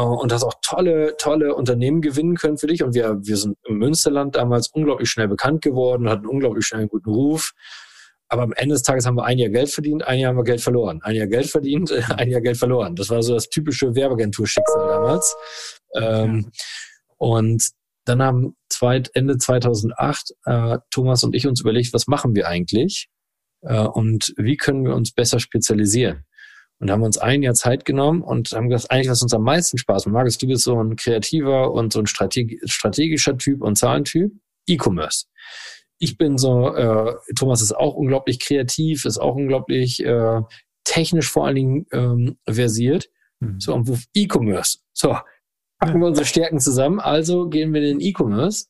[0.03, 2.83] und hast auch tolle, tolle Unternehmen gewinnen können für dich.
[2.83, 6.89] Und wir, wir sind im Münsterland damals unglaublich schnell bekannt geworden, hatten unglaublich schnell einen
[6.89, 7.53] guten Ruf.
[8.29, 10.45] Aber am Ende des Tages haben wir ein Jahr Geld verdient, ein Jahr haben wir
[10.45, 11.01] Geld verloren.
[11.03, 12.95] Ein Jahr Geld verdient, ein Jahr Geld verloren.
[12.95, 15.37] Das war so das typische Werbeagentur-Schicksal damals.
[15.95, 16.51] Ähm,
[17.17, 17.71] und
[18.05, 23.09] dann haben zweit, Ende 2008 äh, Thomas und ich uns überlegt, was machen wir eigentlich
[23.63, 26.25] äh, und wie können wir uns besser spezialisieren.
[26.81, 29.79] Und haben uns ein Jahr Zeit genommen und haben gesagt, eigentlich was uns am meisten
[29.79, 30.13] Spaß macht.
[30.13, 34.33] Markus, du bist so ein kreativer und so ein strategischer Typ und Zahlentyp.
[34.69, 35.27] E-Commerce
[35.99, 40.41] ich bin so, äh, Thomas ist auch unglaublich kreativ, ist auch unglaublich äh,
[40.85, 43.09] technisch vor allen Dingen ähm, versiert.
[43.41, 43.61] Mhm.
[43.61, 44.79] So, und E-Commerce.
[44.93, 45.17] So,
[45.79, 48.67] packen wir unsere Stärken zusammen, also gehen wir in den E-Commerce.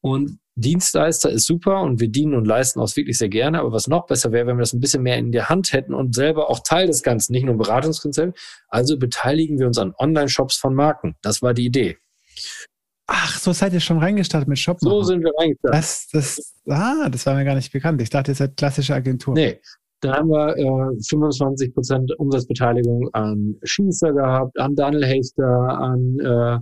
[0.00, 3.60] Und Dienstleister ist super und wir dienen und leisten auch wirklich sehr gerne.
[3.60, 5.94] Aber was noch besser wäre, wenn wir das ein bisschen mehr in der Hand hätten
[5.94, 8.38] und selber auch Teil des Ganzen, nicht nur Beratungskonzept.
[8.68, 11.14] Also beteiligen wir uns an Online-Shops von Marken.
[11.22, 11.98] Das war die Idee.
[13.06, 14.78] Ach, so seid ihr schon reingestartet mit Shop.
[14.80, 15.78] So sind wir reingestartet.
[15.78, 18.00] Das, das, ah, das war mir gar nicht bekannt.
[18.02, 19.34] Ich dachte, ihr seid klassische Agentur.
[19.34, 19.60] Nee,
[20.00, 26.58] da haben wir äh, 25 Prozent Umsatzbeteiligung an Schießer gehabt, an Daniel Haster, an, äh,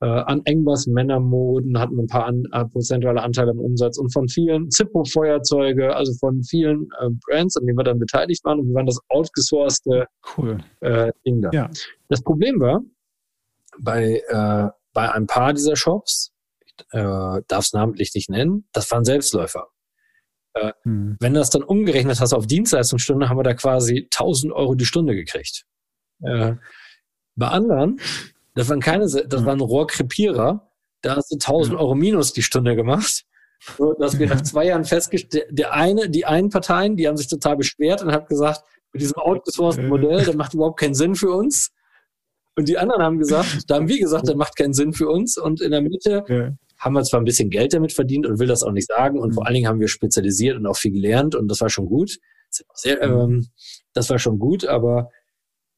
[0.00, 4.12] äh, an Engbers Männermoden, hatten wir ein paar an, äh, prozentuale Anteile am Umsatz und
[4.12, 8.60] von vielen Zippo-Feuerzeuge, also von vielen äh, Brands, an denen wir dann beteiligt waren.
[8.60, 10.06] Und wir waren das outgesourcete
[10.36, 10.58] cool.
[10.80, 11.50] äh, Ding da.
[11.52, 11.70] Ja.
[12.08, 12.80] Das Problem war,
[13.80, 16.32] bei, äh, bei ein paar dieser Shops,
[16.64, 19.68] ich äh, darf es namentlich nicht nennen, das waren Selbstläufer.
[20.54, 21.16] Äh, Hm.
[21.20, 24.86] Wenn du das dann umgerechnet hast auf Dienstleistungsstunde, haben wir da quasi 1000 Euro die
[24.86, 25.64] Stunde gekriegt.
[26.22, 26.54] Äh,
[27.36, 28.00] bei anderen,
[28.58, 30.70] das waren keine, das waren Rohrkrepierer,
[31.02, 31.80] da hast du 1000 Ja.
[31.80, 33.24] Euro minus die Stunde gemacht.
[33.76, 37.28] So, dass wir nach zwei Jahren festgestellt, der eine, die einen Parteien, die haben sich
[37.28, 39.88] total beschwert und haben gesagt, mit diesem outgesourced Äh.
[39.88, 41.70] Modell, das macht überhaupt keinen Sinn für uns.
[42.56, 45.38] Und die anderen haben gesagt, da haben wir gesagt, das macht keinen Sinn für uns.
[45.38, 46.50] Und in der Mitte Ja.
[46.78, 49.18] haben wir zwar ein bisschen Geld damit verdient und will das auch nicht sagen.
[49.18, 49.34] Und Mhm.
[49.34, 52.18] vor allen Dingen haben wir spezialisiert und auch viel gelernt und das war schon gut.
[52.74, 53.20] Sehr, Mhm.
[53.20, 53.46] ähm,
[53.92, 55.10] das war schon gut, aber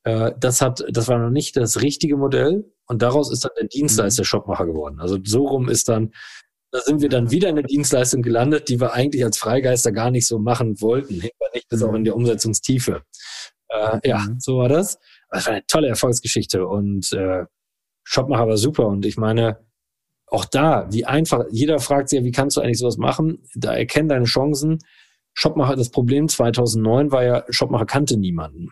[0.05, 3.69] äh, das hat, das war noch nicht das richtige Modell und daraus ist dann der
[3.69, 5.01] Dienstleister Shopmacher geworden.
[5.01, 6.13] Also so rum ist dann,
[6.73, 10.11] da sind wir dann wieder in eine Dienstleistung gelandet, die wir eigentlich als Freigeister gar
[10.11, 11.15] nicht so machen wollten.
[11.21, 11.89] Hinten war nicht bis Mhm.
[11.89, 13.03] auch in der Umsetzungstiefe.
[13.69, 14.41] Äh, ja, Mhm.
[14.41, 14.99] so war das.
[15.31, 17.45] Das war eine tolle Erfolgsgeschichte und äh,
[18.05, 19.59] Shopmacher war super und ich meine,
[20.27, 23.43] auch da, wie einfach, jeder fragt sich ja, wie kannst du eigentlich sowas machen?
[23.55, 24.79] Da erkennen deine Chancen.
[25.35, 28.71] Shopmacher, das Problem 2009 war ja, Shopmacher kannte niemanden.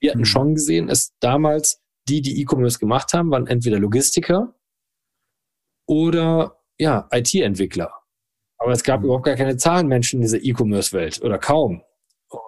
[0.00, 0.24] Wir hatten Mhm.
[0.26, 4.54] schon gesehen, es damals, die, die E-Commerce gemacht haben, waren entweder Logistiker
[5.86, 7.92] oder ja, IT-Entwickler.
[8.58, 9.06] Aber es gab Mhm.
[9.06, 11.82] überhaupt gar keine Zahlenmenschen in dieser E-Commerce-Welt oder kaum.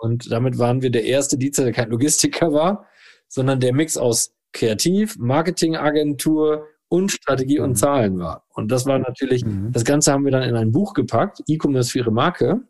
[0.02, 2.86] Und damit waren wir der erste Dienstleister, der kein Logistiker war,
[3.28, 7.64] sondern der Mix aus Kreativ, Marketingagentur und Strategie Mhm.
[7.64, 8.44] und Zahlen war.
[8.50, 9.72] Und das war natürlich, Mhm.
[9.72, 12.60] das Ganze haben wir dann in ein Buch gepackt, E-Commerce für ihre Marke.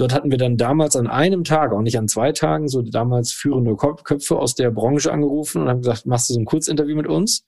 [0.00, 3.32] Dort hatten wir dann damals an einem Tag, auch nicht an zwei Tagen, so damals
[3.32, 7.06] führende Köpfe aus der Branche angerufen und haben gesagt, machst du so ein Kurzinterview mit
[7.06, 7.44] uns?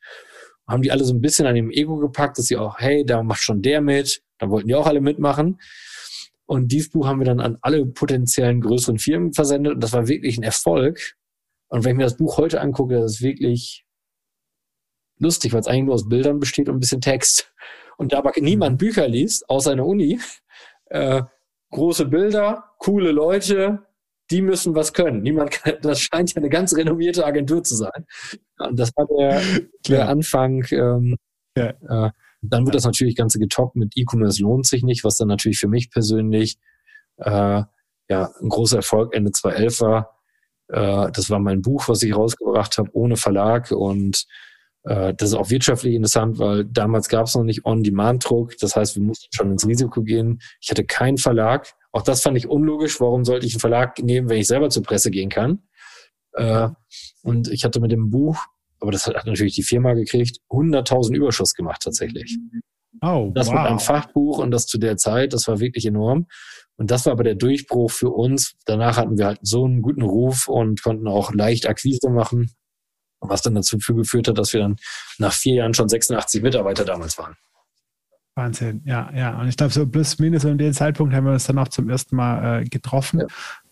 [0.69, 3.23] Haben die alle so ein bisschen an dem Ego gepackt, dass sie auch, hey, da
[3.23, 4.23] macht schon der mit.
[4.37, 5.63] Da wollten die auch alle mitmachen.
[6.45, 10.07] Und dieses Buch haben wir dann an alle potenziellen größeren Firmen versendet und das war
[10.07, 11.15] wirklich ein Erfolg.
[11.69, 13.87] Und wenn ich mir das Buch heute angucke, das ist wirklich
[15.19, 17.51] lustig, weil es eigentlich nur aus Bildern besteht und ein bisschen Text.
[17.97, 20.21] Und da aber niemand Bücher liest, außer in der Uni,
[20.91, 21.23] äh,
[21.73, 23.81] große Bilder, coole Leute,
[24.31, 25.23] die müssen was können.
[25.23, 28.07] Niemand kann, das scheint ja eine ganz renommierte Agentur zu sein.
[28.59, 29.43] Und das war der,
[29.89, 30.09] der.
[30.09, 30.65] Anfang.
[30.71, 31.17] Ähm,
[31.57, 32.07] Ja.
[32.07, 32.11] äh,
[32.45, 35.69] dann wird das natürlich Ganze getoppt mit E-Commerce lohnt sich nicht, was dann natürlich für
[35.69, 36.57] mich persönlich
[37.19, 37.63] äh,
[38.09, 40.19] ja ein großer Erfolg Ende 2011 war.
[40.69, 44.25] Äh, das war mein Buch, was ich rausgebracht habe, ohne Verlag und
[44.85, 48.57] das ist auch wirtschaftlich interessant, weil damals gab es noch nicht On-Demand-Druck.
[48.59, 50.41] Das heißt, wir mussten schon ins Risiko gehen.
[50.61, 51.73] Ich hatte keinen Verlag.
[51.93, 53.01] Auch das fand ich unlogisch.
[53.01, 55.63] Warum sollte ich einen Verlag nehmen, wenn ich selber zur Presse gehen kann?
[56.33, 56.69] Äh,
[57.23, 58.45] und ich hatte mit dem Buch,
[58.81, 62.39] aber das hat natürlich die Firma gekriegt, 100.000 Überschuss gemacht tatsächlich.
[63.03, 63.55] Oh, Das wow.
[63.55, 66.27] mit einem Fachbuch und das zu der Zeit, das war wirklich enorm.
[66.77, 68.55] Und das war aber der Durchbruch für uns.
[68.65, 72.51] Danach hatten wir halt so einen guten Ruf und konnten auch leicht Akquise machen,
[73.29, 74.77] was dann dazu geführt hat, dass wir dann
[75.19, 77.37] nach vier Jahren schon 86 Mitarbeiter damals waren.
[78.35, 79.39] Wahnsinn, ja, ja.
[79.39, 81.91] Und ich glaube, so plus minus um den Zeitpunkt haben wir uns dann auch zum
[81.91, 83.25] ersten Mal äh, getroffen.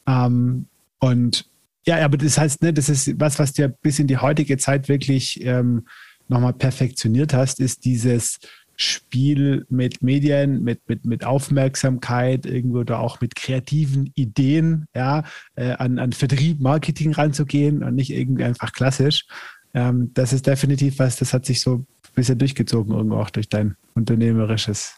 [0.07, 0.67] Ähm,
[0.99, 1.47] und
[1.87, 4.89] ja, aber das heißt, ne, das ist was, was dir bis in die heutige Zeit
[4.89, 5.87] wirklich ähm,
[6.29, 8.39] nochmal perfektioniert hast, ist dieses
[8.83, 15.73] Spiel mit Medien, mit, mit, mit Aufmerksamkeit, irgendwo da auch mit kreativen Ideen, ja, äh,
[15.73, 19.27] an, an Vertrieb, Marketing ranzugehen und nicht irgendwie einfach klassisch.
[19.75, 23.51] Ähm, das ist definitiv was, das hat sich so ein bisschen durchgezogen, irgendwo auch durch
[23.51, 24.97] dein unternehmerisches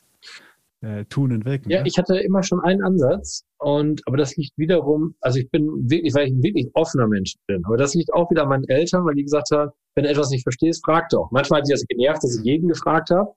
[0.82, 1.68] äh, Tun und Wirken.
[1.68, 1.88] Ja, ne?
[1.88, 6.14] ich hatte immer schon einen Ansatz und aber das liegt wiederum, also ich bin wirklich,
[6.14, 9.04] weil ich ein wirklich offener Mensch bin, aber das liegt auch wieder an meinen Eltern,
[9.04, 11.32] weil die gesagt haben, wenn du etwas nicht verstehst, frag doch.
[11.32, 13.34] Manchmal hat die das genervt, dass ich jeden gefragt habe,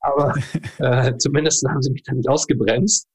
[0.00, 0.34] aber
[0.78, 3.06] äh, zumindest haben sie mich dann nicht ausgebremst.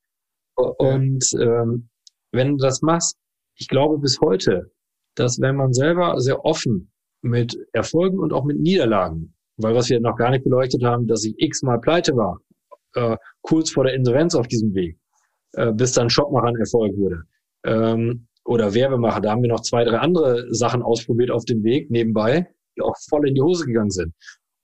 [0.56, 1.89] Und ähm,
[2.32, 3.17] wenn du das machst,
[3.56, 4.72] ich glaube bis heute,
[5.15, 6.91] dass wenn man selber sehr offen
[7.22, 11.24] mit Erfolgen und auch mit Niederlagen, weil was wir noch gar nicht beleuchtet haben, dass
[11.24, 12.39] ich x-mal pleite war,
[12.96, 14.98] äh, kurz vor der Insolvenz auf diesem Weg,
[15.54, 17.24] äh, bis dann Shopmacher ein Erfolg wurde.
[17.65, 21.89] Ähm, oder Werbemacher, da haben wir noch zwei, drei andere Sachen ausprobiert auf dem Weg
[21.89, 24.13] nebenbei, die auch voll in die Hose gegangen sind.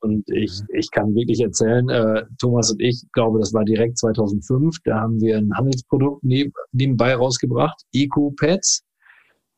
[0.01, 4.77] Und ich, ich kann wirklich erzählen, äh, Thomas und ich, glaube, das war direkt 2005,
[4.85, 8.83] da haben wir ein Handelsprodukt neb, nebenbei rausgebracht, Eco Pads.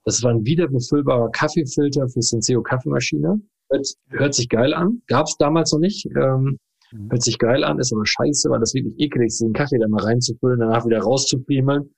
[0.04, 3.40] Das war ein wiederbefüllbarer Kaffeefilter für Senseo Kaffeemaschine.
[3.70, 5.02] hört, hört sich geil an.
[5.08, 6.08] Gab es damals noch nicht.
[6.08, 6.58] Ähm,
[6.92, 7.12] mhm.
[7.12, 9.88] hört sich geil an, ist aber scheiße, weil das wirklich eklig ist, den Kaffee da
[9.88, 11.94] mal reinzufüllen, danach wieder rauszufriemeln.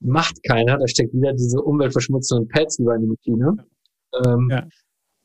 [0.00, 0.76] Macht keiner.
[0.76, 3.56] Da steckt wieder diese umweltverschmutzenden Pads über in die Maschine.
[4.26, 4.68] Ähm, ja.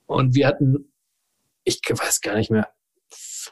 [0.05, 0.90] Und wir hatten,
[1.63, 2.69] ich weiß gar nicht mehr,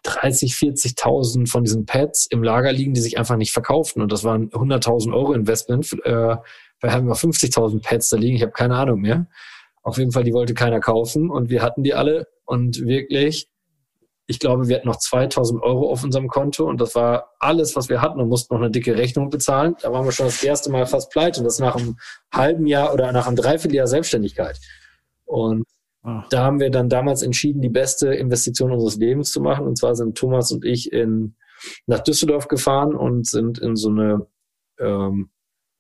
[0.04, 4.02] 30, 40.000 von diesen Pads im Lager liegen, die sich einfach nicht verkauften.
[4.02, 5.92] Und das waren 100.000 Euro Investment.
[6.06, 6.38] Äh,
[6.82, 8.36] wir haben wir 50.000 Pads da liegen.
[8.36, 9.28] Ich habe keine Ahnung mehr.
[9.82, 11.30] Auf jeden Fall, die wollte keiner kaufen.
[11.30, 12.28] Und wir hatten die alle.
[12.46, 13.50] Und wirklich,
[14.28, 16.66] ich glaube, wir hatten noch 2.000 Euro auf unserem Konto.
[16.66, 19.76] Und das war alles, was wir hatten und mussten noch eine dicke Rechnung bezahlen.
[19.82, 21.40] Da waren wir schon das erste Mal fast pleite.
[21.40, 21.98] Und das nach einem
[22.34, 24.60] halben Jahr oder nach einem Dreivierteljahr Selbstständigkeit.
[25.26, 25.66] Und
[26.04, 26.28] Ach.
[26.30, 29.68] Da haben wir dann damals entschieden, die beste Investition unseres Lebens zu machen.
[29.68, 31.36] Und zwar sind Thomas und ich in,
[31.88, 34.28] nach Düsseldorf gefahren und sind in so eine
[34.80, 35.30] ähm,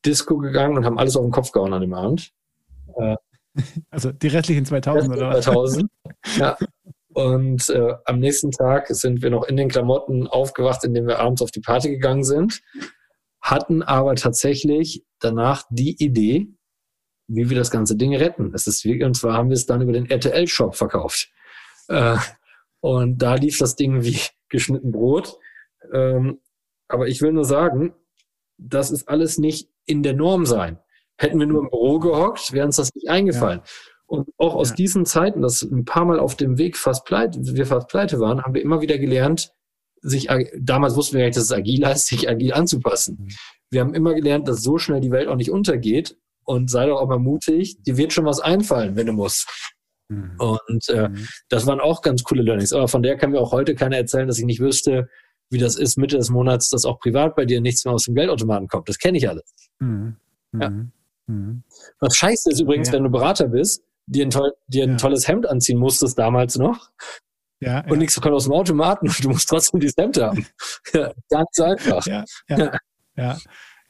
[0.06, 2.32] Disco gegangen und haben alles auf den Kopf gehauen an dem Abend.
[2.96, 3.16] Äh,
[3.90, 5.46] also die restlichen 2000 oder was?
[5.46, 5.90] 2000,
[6.38, 6.58] ja.
[7.14, 11.42] Und äh, am nächsten Tag sind wir noch in den Klamotten aufgewacht, indem wir abends
[11.42, 12.62] auf die Party gegangen sind,
[13.42, 16.50] hatten aber tatsächlich danach die Idee,
[17.30, 18.52] wie wir das ganze Ding retten.
[18.54, 21.32] Es ist und zwar haben wir es dann über den RTL-Shop verkauft.
[21.88, 22.18] Äh,
[22.82, 25.38] und da lief das Ding wie geschnitten Brot.
[25.94, 26.40] Ähm,
[26.88, 27.94] aber ich will nur sagen,
[28.58, 30.80] das ist alles nicht in der Norm sein.
[31.18, 33.60] Hätten wir nur im Büro gehockt, wäre uns das nicht eingefallen.
[33.60, 33.72] Ja.
[34.08, 34.76] Und auch aus ja.
[34.76, 38.42] diesen Zeiten, dass ein paar Mal auf dem Weg fast pleite, wir fast pleite waren,
[38.42, 39.54] haben wir immer wieder gelernt,
[40.02, 43.18] sich, damals wussten wir ja nicht, dass es agil heißt, sich agil anzupassen.
[43.20, 43.28] Mhm.
[43.70, 46.18] Wir haben immer gelernt, dass so schnell die Welt auch nicht untergeht
[46.50, 49.48] und sei doch auch mal mutig, dir wird schon was einfallen, wenn du musst.
[50.08, 50.34] Mhm.
[50.40, 51.28] Und äh, mhm.
[51.48, 52.74] das waren auch ganz coole Learnings.
[52.74, 55.08] Aber von der kann mir auch heute keiner erzählen, dass ich nicht wüsste,
[55.52, 58.16] wie das ist Mitte des Monats, dass auch privat bei dir nichts mehr aus dem
[58.16, 58.90] Geldautomaten kommt.
[58.90, 59.44] Das kenne ich alles.
[59.78, 60.16] Mhm.
[60.60, 60.72] Ja.
[60.72, 60.92] Mhm.
[61.28, 61.64] Mhm.
[62.00, 62.96] Was scheiße ist übrigens, ja.
[62.96, 64.98] wenn du Berater bist, dir ein, toll, dir ein ja.
[64.98, 66.90] tolles Hemd anziehen musstest damals noch.
[67.60, 70.48] Ja, und nichts kommt aus dem Automaten und du musst trotzdem dieses Hemd haben.
[70.94, 72.08] ja, ganz einfach.
[72.08, 73.38] Ja, ja,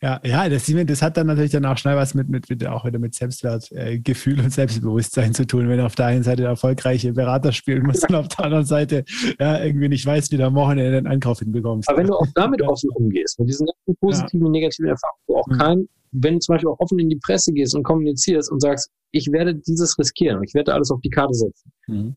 [0.01, 0.19] ja.
[0.23, 2.99] Ja, das, das hat dann natürlich dann auch schnell was mit, mit, mit auch wieder
[2.99, 7.51] mit Selbstwertgefühl äh, und Selbstbewusstsein zu tun, wenn auf der einen Seite der erfolgreiche Berater
[7.51, 9.03] spielen muss und auf der anderen Seite
[9.39, 11.89] ja, irgendwie nicht weiß, wie du am Wochenende den Einkauf hinbekommst.
[11.89, 14.45] Aber wenn du auch damit offen umgehst, mit diesen ganzen positiven ja.
[14.45, 15.57] und negativen Erfahrungen, du auch mhm.
[15.57, 18.89] kein, wenn du zum Beispiel auch offen in die Presse gehst und kommunizierst und sagst,
[19.11, 22.15] ich werde dieses riskieren, ich werde alles auf die Karte setzen, mhm.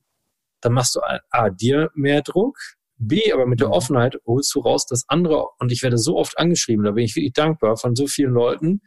[0.61, 2.57] dann machst du A, dir mehr Druck,
[3.07, 3.75] B, aber mit der mhm.
[3.75, 5.47] Offenheit holst du raus das andere.
[5.59, 8.83] Und ich werde so oft angeschrieben, da bin ich wirklich dankbar von so vielen Leuten,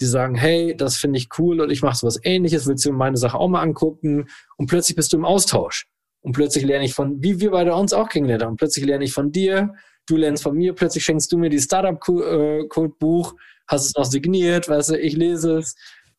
[0.00, 2.92] die sagen, hey, das finde ich cool und ich mache so was ähnliches, willst du
[2.92, 4.26] meine Sache auch mal angucken?
[4.56, 5.86] Und plötzlich bist du im Austausch.
[6.22, 9.12] Und plötzlich lerne ich von, wie wir beide uns auch kennengelernt haben, plötzlich lerne ich
[9.12, 9.74] von dir,
[10.06, 13.34] du lernst von mir, plötzlich schenkst du mir die Startup-Code-Buch,
[13.68, 15.74] hast es noch signiert, weißt du, ich lese es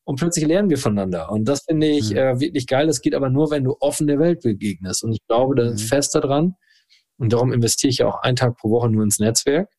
[0.05, 1.31] und plötzlich lernen wir voneinander.
[1.31, 2.17] Und das finde ich mhm.
[2.17, 2.87] äh, wirklich geil.
[2.87, 5.03] Das geht aber nur, wenn du offen der Welt begegnest.
[5.03, 5.77] Und ich glaube, da mhm.
[5.77, 6.55] fest daran,
[7.17, 9.69] und darum investiere ich ja auch einen Tag pro Woche nur ins Netzwerk.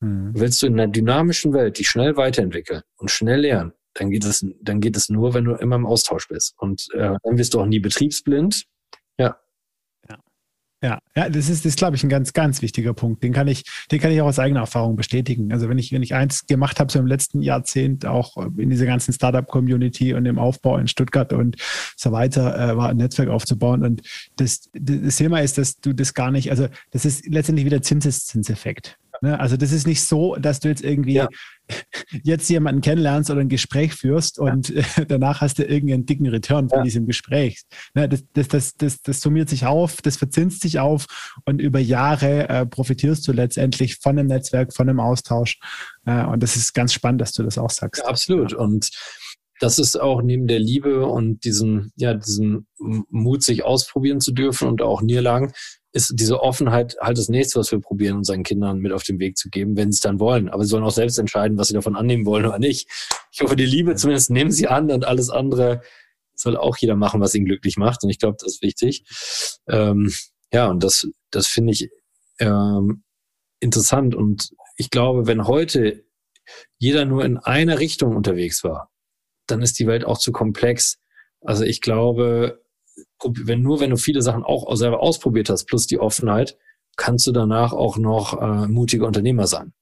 [0.00, 0.32] Mhm.
[0.34, 4.46] Willst du in einer dynamischen Welt dich schnell weiterentwickeln und schnell lernen, dann geht es,
[4.60, 6.54] dann geht es nur, wenn du immer im Austausch bist.
[6.58, 8.64] Und äh, dann wirst du auch nie betriebsblind.
[10.82, 10.98] Ja.
[11.16, 13.22] Ja, das ist, ist, glaube ich, ein ganz, ganz wichtiger Punkt.
[13.22, 15.52] Den kann ich, den kann ich auch aus eigener Erfahrung bestätigen.
[15.52, 18.86] Also wenn ich, wenn ich eins gemacht habe, so im letzten Jahrzehnt, auch in dieser
[18.86, 21.56] ganzen Startup-Community und im Aufbau in Stuttgart und
[21.96, 23.82] so weiter, äh, war ein Netzwerk aufzubauen.
[23.82, 24.02] Und
[24.36, 28.98] das, das Thema ist, dass du das gar nicht, also das ist letztendlich wieder Zinseszinseffekt.
[29.22, 29.40] Ne?
[29.40, 31.28] Also das ist nicht so, dass du jetzt irgendwie ja.
[32.22, 34.82] Jetzt jemanden kennenlernst oder ein Gespräch führst und ja.
[35.08, 36.84] danach hast du irgendeinen dicken Return von ja.
[36.84, 37.62] diesem Gespräch.
[37.94, 38.08] Ne?
[38.08, 41.06] Das, das, das, das, das summiert sich auf, das verzinst sich auf
[41.44, 45.58] und über Jahre äh, profitierst du letztendlich von einem Netzwerk, von einem Austausch.
[46.04, 48.02] Äh, und das ist ganz spannend, dass du das auch sagst.
[48.02, 48.52] Ja, absolut.
[48.52, 48.90] Und
[49.60, 54.68] das ist auch neben der Liebe und diesem, ja, diesem Mut, sich ausprobieren zu dürfen
[54.68, 55.52] und auch Niederlagen,
[55.92, 59.38] ist diese Offenheit halt das nächste, was wir probieren, unseren Kindern mit auf den Weg
[59.38, 60.50] zu geben, wenn sie es dann wollen.
[60.50, 62.88] Aber sie sollen auch selbst entscheiden, was sie davon annehmen wollen oder nicht.
[63.32, 65.80] Ich hoffe, die Liebe zumindest nehmen sie an und alles andere
[66.34, 68.04] soll auch jeder machen, was ihn glücklich macht.
[68.04, 69.04] Und ich glaube, das ist wichtig.
[69.68, 70.12] Ähm,
[70.52, 71.88] ja, und das, das finde ich
[72.40, 73.02] ähm,
[73.60, 74.14] interessant.
[74.14, 76.04] Und ich glaube, wenn heute
[76.78, 78.90] jeder nur in einer Richtung unterwegs war,
[79.46, 80.98] dann ist die Welt auch zu komplex.
[81.40, 82.60] Also ich glaube,
[83.24, 86.56] wenn nur wenn du viele Sachen auch selber ausprobiert hast, plus die Offenheit,
[86.96, 89.72] kannst du danach auch noch äh, mutiger Unternehmer sein.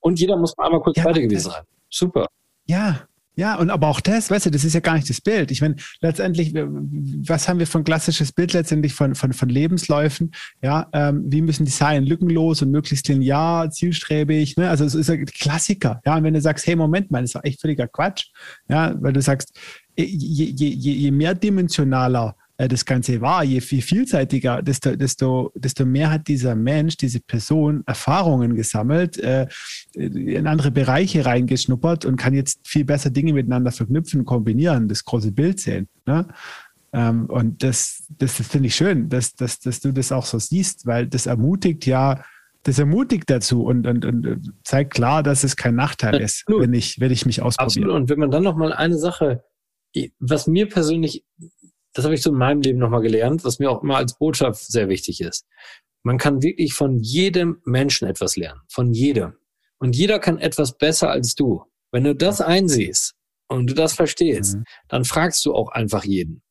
[0.00, 1.64] Und jeder muss mal einmal kurz ja, weiter gewesen sein.
[1.90, 2.26] Super.
[2.66, 5.50] Ja, ja, und aber auch das, weißt du, das ist ja gar nicht das Bild.
[5.50, 10.30] Ich meine, letztendlich, was haben wir von klassisches Bild letztendlich von, von, von Lebensläufen?
[10.62, 12.04] Ja, ähm, wie müssen die sein?
[12.04, 14.68] Lückenlos und möglichst linear, zielstrebig, ne?
[14.68, 16.00] Also es ist ein Klassiker.
[16.06, 18.26] Ja, und wenn du sagst, hey, Moment mal, das ist echt völliger Quatsch.
[18.68, 19.58] Ja, weil du sagst,
[19.96, 22.36] je, je, je, je mehrdimensionaler
[22.68, 27.82] das Ganze war, je viel vielseitiger, desto, desto, desto mehr hat dieser Mensch, diese Person
[27.86, 29.46] Erfahrungen gesammelt, äh,
[29.94, 35.32] in andere Bereiche reingeschnuppert und kann jetzt viel besser Dinge miteinander verknüpfen, kombinieren, das große
[35.32, 35.88] Bild sehen.
[36.06, 36.28] Ne?
[36.92, 40.38] Ähm, und das, das, das finde ich schön, dass, dass, dass du das auch so
[40.38, 42.22] siehst, weil das ermutigt ja,
[42.62, 46.98] das ermutigt dazu und, und, und zeigt klar, dass es kein Nachteil ist, wenn ich,
[46.98, 47.84] wenn ich mich ausprobiere.
[47.86, 47.94] Absolut.
[47.94, 49.44] Und wenn man dann noch mal eine Sache,
[50.18, 51.24] was mir persönlich,
[51.94, 54.18] das habe ich so in meinem Leben noch mal gelernt, was mir auch immer als
[54.18, 55.46] Botschaft sehr wichtig ist.
[56.02, 58.60] Man kann wirklich von jedem Menschen etwas lernen.
[58.68, 59.34] Von jedem.
[59.78, 61.64] Und jeder kann etwas besser als du.
[61.90, 63.14] Wenn du das einsiehst
[63.48, 64.64] und du das verstehst, mhm.
[64.88, 66.42] dann fragst du auch einfach jeden.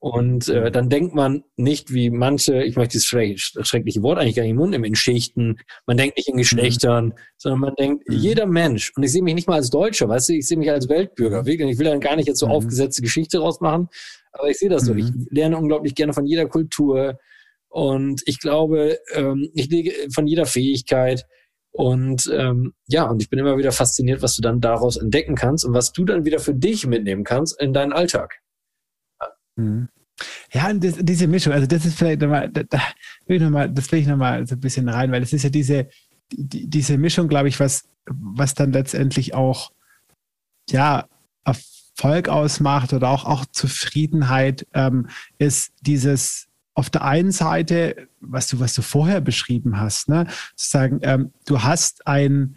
[0.00, 4.42] Und äh, dann denkt man nicht wie manche, ich möchte dieses schreckliche Wort eigentlich gar
[4.42, 5.58] nicht im Mund nehmen, in Schichten.
[5.86, 6.38] Man denkt nicht in mhm.
[6.38, 7.14] Geschlechtern, mhm.
[7.36, 8.14] sondern man denkt, mhm.
[8.14, 10.70] jeder Mensch, und ich sehe mich nicht mal als Deutscher, weißt du, ich sehe mich
[10.70, 11.44] als Weltbürger.
[11.44, 12.52] Ich will dann gar nicht jetzt so mhm.
[12.52, 13.88] aufgesetzte Geschichte rausmachen,
[14.30, 14.94] aber ich sehe das so.
[14.94, 15.26] Ich mhm.
[15.30, 17.18] lerne unglaublich gerne von jeder Kultur
[17.68, 21.26] und ich glaube, ähm, ich lege von jeder Fähigkeit.
[21.70, 25.64] Und ähm, ja, und ich bin immer wieder fasziniert, was du dann daraus entdecken kannst
[25.64, 28.40] und was du dann wieder für dich mitnehmen kannst in deinen Alltag.
[29.58, 29.88] Mhm.
[30.52, 32.80] Ja, das, diese Mischung, also das ist vielleicht nochmal, da, da
[33.26, 35.50] will ich noch das will ich nochmal so ein bisschen rein, weil es ist ja
[35.50, 35.88] diese,
[36.32, 39.72] die, diese Mischung, glaube ich, was, was dann letztendlich auch,
[40.70, 41.06] ja,
[41.44, 48.60] Erfolg ausmacht oder auch, auch Zufriedenheit, ähm, ist dieses, auf der einen Seite, was du,
[48.60, 52.56] was du vorher beschrieben hast, ne, zu sagen, ähm, du hast ein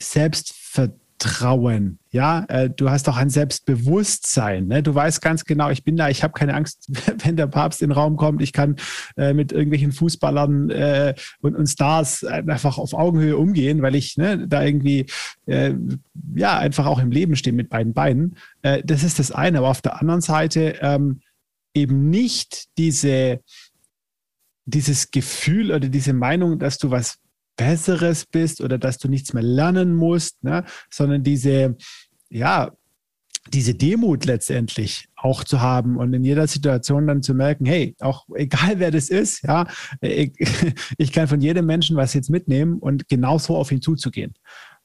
[0.00, 1.98] Selbstvertrauen Selbstvertrauen.
[2.10, 4.66] Ja, äh, du hast auch ein Selbstbewusstsein.
[4.66, 4.82] Ne?
[4.82, 6.88] Du weißt ganz genau, ich bin da, ich habe keine Angst,
[7.24, 8.42] wenn der Papst in den Raum kommt.
[8.42, 8.76] Ich kann
[9.16, 14.46] äh, mit irgendwelchen Fußballern äh, und, und, Stars einfach auf Augenhöhe umgehen, weil ich ne,
[14.46, 15.06] da irgendwie
[15.46, 15.74] äh,
[16.34, 18.36] ja einfach auch im Leben stehe mit beiden Beinen.
[18.62, 19.58] Äh, das ist das eine.
[19.58, 21.20] Aber auf der anderen Seite ähm,
[21.74, 23.40] eben nicht diese
[24.64, 27.18] dieses Gefühl oder diese Meinung, dass du was
[27.56, 30.64] Besseres bist oder dass du nichts mehr lernen musst, ne?
[30.90, 31.76] sondern diese,
[32.30, 32.72] ja,
[33.52, 38.26] diese Demut letztendlich auch zu haben und in jeder Situation dann zu merken, hey, auch
[38.34, 39.66] egal wer das ist, ja,
[40.00, 40.32] ich,
[40.98, 44.34] ich kann von jedem Menschen was jetzt mitnehmen und genauso auf ihn zuzugehen.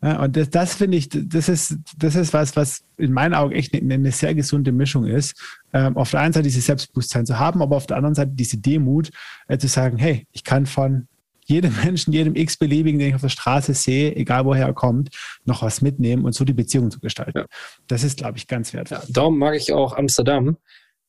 [0.01, 3.53] Ja, und das, das finde ich, das ist, das ist was, was in meinen Augen
[3.53, 5.35] echt eine, eine sehr gesunde Mischung ist.
[5.73, 8.59] Ähm, auf der einen Seite dieses Selbstbewusstsein zu haben, aber auf der anderen Seite diese
[8.59, 9.09] Demut
[9.47, 11.07] äh, zu sagen, hey, ich kann von
[11.47, 15.09] jedem Menschen, jedem x-beliebigen, den ich auf der Straße sehe, egal woher er kommt,
[15.45, 17.39] noch was mitnehmen und so die Beziehung zu gestalten.
[17.39, 17.45] Ja.
[17.87, 18.99] Das ist, glaube ich, ganz wertvoll.
[18.99, 20.57] Ja, darum mag ich auch Amsterdam,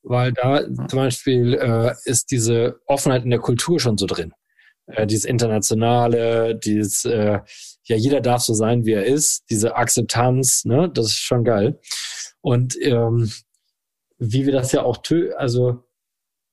[0.02, 0.88] weil da ja.
[0.88, 4.32] zum Beispiel äh, ist diese Offenheit in der Kultur schon so drin.
[4.86, 7.40] Äh, dieses Internationale, dieses, äh,
[7.84, 11.80] ja, jeder darf so sein, wie er ist, diese Akzeptanz, ne, das ist schon geil.
[12.40, 13.30] Und ähm,
[14.18, 15.02] wie wir das ja auch,
[15.36, 15.84] also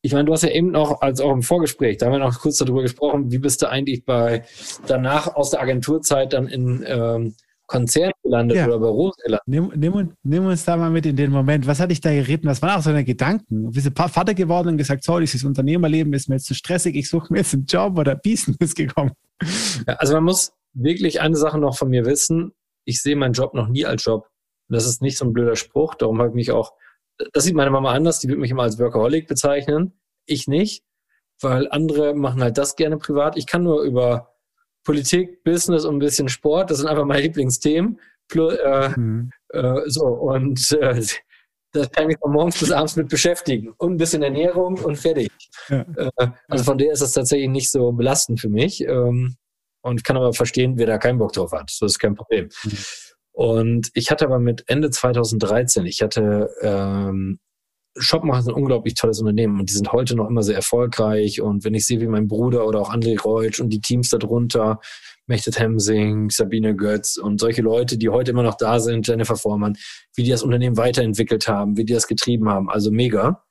[0.06, 2.40] ich meine, du hast ja eben noch, als auch im Vorgespräch, da haben wir noch
[2.40, 4.44] kurz darüber gesprochen, wie bist du eigentlich bei
[4.86, 7.34] danach aus der Agenturzeit dann in ähm,
[7.66, 8.68] Konzernen gelandet ja.
[8.68, 9.48] oder Büros gelandet?
[9.48, 11.66] Nimm, nimm, nimm, uns da mal mit in den Moment.
[11.66, 12.48] Was hatte ich da geritten?
[12.48, 13.72] Was waren auch so deine Gedanken?
[13.72, 17.10] Bist du Vater geworden und gesagt, so, dieses Unternehmerleben ist mir jetzt zu stressig, ich
[17.10, 19.14] suche mir jetzt einen Job oder Business gekommen?
[19.88, 22.52] Ja, also man muss wirklich eine Sache noch von mir wissen.
[22.86, 24.28] Ich sehe meinen Job noch nie als Job.
[24.70, 25.96] Das ist nicht so ein blöder Spruch.
[25.96, 26.74] Darum habe ich mich auch
[27.34, 29.94] das sieht meine Mama anders, die würde mich immer als Workaholic bezeichnen.
[30.26, 30.84] Ich nicht,
[31.42, 33.38] weil andere machen halt das gerne privat.
[33.38, 34.36] Ich kann nur über
[34.84, 38.00] Politik, Business und ein bisschen Sport, das sind einfach meine Lieblingsthemen.
[38.34, 39.32] Äh, mhm.
[39.50, 41.02] äh, so, und äh,
[41.72, 43.74] das kann ich von morgens bis abends mit beschäftigen.
[43.78, 45.30] Und ein bisschen Ernährung und fertig.
[45.70, 45.86] Ja.
[45.96, 48.82] Äh, also von der ist das tatsächlich nicht so belastend für mich.
[48.82, 49.36] Ähm,
[49.82, 51.70] und ich kann aber verstehen, wer da keinen Bock drauf hat.
[51.80, 52.50] Das ist kein Problem.
[52.64, 52.78] Mhm.
[53.36, 57.40] Und ich hatte aber mit Ende 2013, ich hatte ähm,
[57.98, 61.42] Shopmacher ist ein unglaublich tolles Unternehmen und die sind heute noch immer sehr erfolgreich.
[61.42, 64.80] Und wenn ich sehe, wie mein Bruder oder auch André Reutsch und die Teams darunter,
[65.28, 69.76] Mechtet Hemsing, Sabine Götz und solche Leute, die heute immer noch da sind, Jennifer Vormann,
[70.16, 72.70] wie die das Unternehmen weiterentwickelt haben, wie die das getrieben haben.
[72.70, 73.44] Also mega.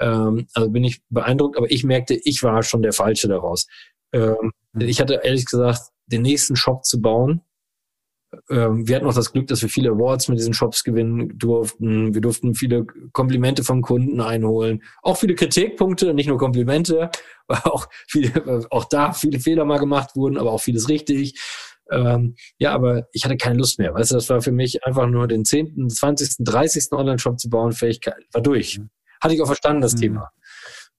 [0.00, 3.66] Ähm, also bin ich beeindruckt, aber ich merkte, ich war schon der Falsche daraus.
[4.12, 4.80] Ähm, mhm.
[4.80, 7.42] ich hatte ehrlich gesagt, den nächsten Shop zu bauen,
[8.48, 12.14] wir hatten auch das Glück, dass wir viele Awards mit diesen Shops gewinnen durften.
[12.14, 14.82] Wir durften viele Komplimente vom Kunden einholen.
[15.02, 17.10] Auch viele Kritikpunkte, nicht nur Komplimente,
[17.46, 21.40] weil auch, viele, auch da viele Fehler mal gemacht wurden, aber auch vieles richtig.
[21.90, 23.94] Ähm, ja, aber ich hatte keine Lust mehr.
[23.94, 26.92] Weißt du, das war für mich einfach nur den 10., 20., 30.
[26.92, 28.78] Online-Shop zu bauen, Fähigkeit, war durch.
[28.78, 28.90] Mhm.
[29.20, 30.00] Hatte ich auch verstanden, das mhm.
[30.00, 30.30] Thema.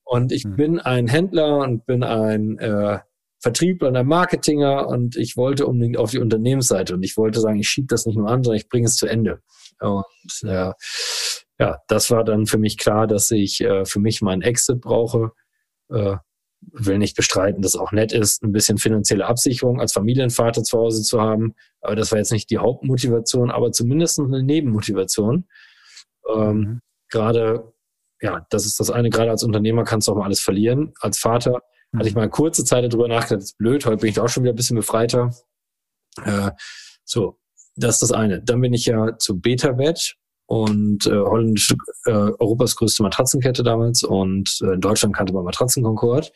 [0.03, 0.55] Und ich mhm.
[0.55, 2.99] bin ein Händler und bin ein äh,
[3.45, 7.59] Vertriebler und ein Marketinger und ich wollte unbedingt auf die Unternehmensseite und ich wollte sagen,
[7.59, 9.39] ich schiebe das nicht nur an, sondern ich bringe es zu Ende.
[9.79, 10.03] Und
[10.49, 10.71] äh,
[11.59, 15.31] ja, das war dann für mich klar, dass ich äh, für mich meinen Exit brauche.
[15.91, 16.15] Äh,
[16.71, 21.03] will nicht bestreiten, dass auch nett ist, ein bisschen finanzielle Absicherung als Familienvater zu Hause
[21.03, 21.53] zu haben.
[21.81, 25.45] Aber das war jetzt nicht die Hauptmotivation, aber zumindest eine Nebenmotivation.
[26.33, 26.81] Ähm, mhm.
[27.09, 27.73] Gerade,
[28.21, 30.93] ja, das ist das eine, gerade als Unternehmer kannst du auch mal alles verlieren.
[30.99, 31.61] Als Vater.
[31.95, 34.29] Hatte ich mal eine kurze Zeit darüber nachgedacht, das ist blöd, heute bin ich auch
[34.29, 35.33] schon wieder ein bisschen befreiter.
[36.23, 36.51] Äh,
[37.03, 37.39] so,
[37.75, 38.41] das ist das eine.
[38.41, 40.15] Dann bin ich ja zu Beta-Bed
[40.47, 41.73] und äh, Holländisch,
[42.05, 46.31] äh, Europas größte Matratzenkette damals und äh, in Deutschland kannte man Matratzenkonkord.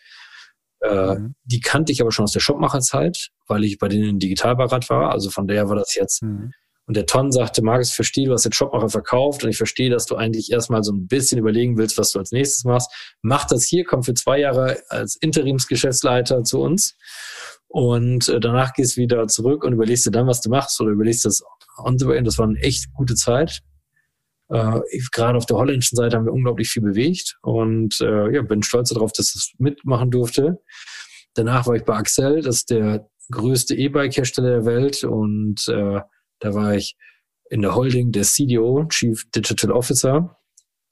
[0.82, 1.36] Äh, mhm.
[1.43, 5.12] Die kannte ich aber schon aus der Shopmacherzeit, weil ich bei denen in Digitalbeirat war.
[5.12, 6.24] Also von der war das jetzt.
[6.24, 6.52] Mhm.
[6.90, 9.92] Und der Ton sagte, Markus, ich verstehe, du hast den Shopmacher verkauft und ich verstehe,
[9.92, 12.90] dass du eigentlich erstmal so ein bisschen überlegen willst, was du als nächstes machst.
[13.22, 16.98] Mach das hier, komm für zwei Jahre als Interimsgeschäftsleiter zu uns
[17.68, 20.90] und äh, danach gehst du wieder zurück und überlegst dir dann, was du machst oder
[20.90, 21.44] überlegst das
[21.78, 22.18] on the way.
[22.18, 23.60] Und das war eine echt gute Zeit.
[24.48, 24.80] Äh,
[25.12, 28.90] gerade auf der holländischen Seite haben wir unglaublich viel bewegt und äh, ja, bin stolz
[28.90, 30.58] darauf, dass ich das mitmachen durfte.
[31.36, 36.00] Danach war ich bei Axel, das ist der größte E-Bike-Hersteller der Welt und äh,
[36.40, 36.96] da war ich
[37.50, 40.38] in der Holding der CDO, Chief Digital Officer.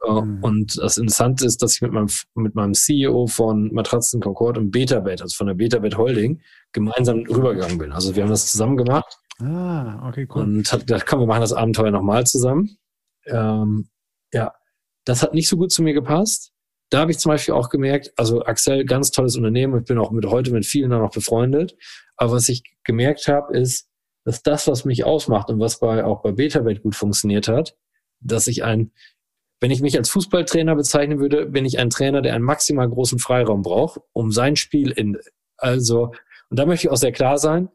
[0.05, 0.39] Mhm.
[0.41, 4.71] Und das Interessante ist, dass ich mit meinem, mit meinem CEO von Matratzen Concord und
[4.71, 6.41] Betabet, also von der Betabet Holding,
[6.71, 7.91] gemeinsam rübergegangen bin.
[7.91, 9.17] Also wir haben das zusammen gemacht.
[9.39, 10.43] Ah, okay, cool.
[10.43, 12.77] Und hat gedacht, komm, wir machen das Abenteuer nochmal zusammen.
[13.25, 13.89] Ähm,
[14.33, 14.53] ja,
[15.05, 16.51] das hat nicht so gut zu mir gepasst.
[16.89, 19.79] Da habe ich zum Beispiel auch gemerkt, also Axel, ganz tolles Unternehmen.
[19.79, 21.75] Ich bin auch mit heute mit vielen da noch befreundet.
[22.15, 23.89] Aber was ich gemerkt habe, ist,
[24.27, 27.77] dass das, was mich ausmacht und was bei, auch bei Betabet gut funktioniert hat,
[28.19, 28.91] dass ich ein,
[29.61, 33.19] wenn ich mich als Fußballtrainer bezeichnen würde, bin ich ein Trainer, der einen maximal großen
[33.19, 35.17] Freiraum braucht, um sein Spiel in,
[35.55, 36.11] also,
[36.49, 37.69] und da möchte ich auch sehr klar sein,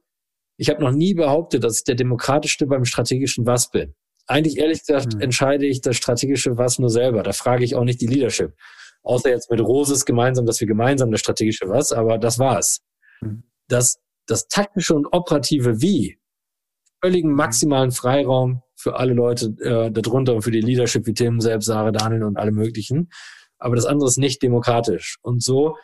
[0.58, 3.94] ich habe noch nie behauptet, dass ich der demokratischste beim strategischen Was bin
[4.26, 5.20] eigentlich ehrlich gesagt mhm.
[5.20, 7.22] entscheide ich das strategische Was nur selber.
[7.22, 8.54] Da frage ich auch nicht die Leadership.
[9.02, 12.82] Außer jetzt mit Roses gemeinsam, dass wir gemeinsam das strategische Was, aber das war's.
[13.20, 13.42] Mhm.
[13.68, 16.18] Das, das taktische und operative Wie,
[17.02, 17.36] völligen hm.
[17.36, 21.92] maximalen Freiraum für alle Leute äh, darunter und für die Leadership wie Tim, selbst, Sarah,
[21.92, 23.10] Daniel und alle möglichen.
[23.58, 25.18] Aber das andere ist nicht demokratisch.
[25.22, 25.76] Und so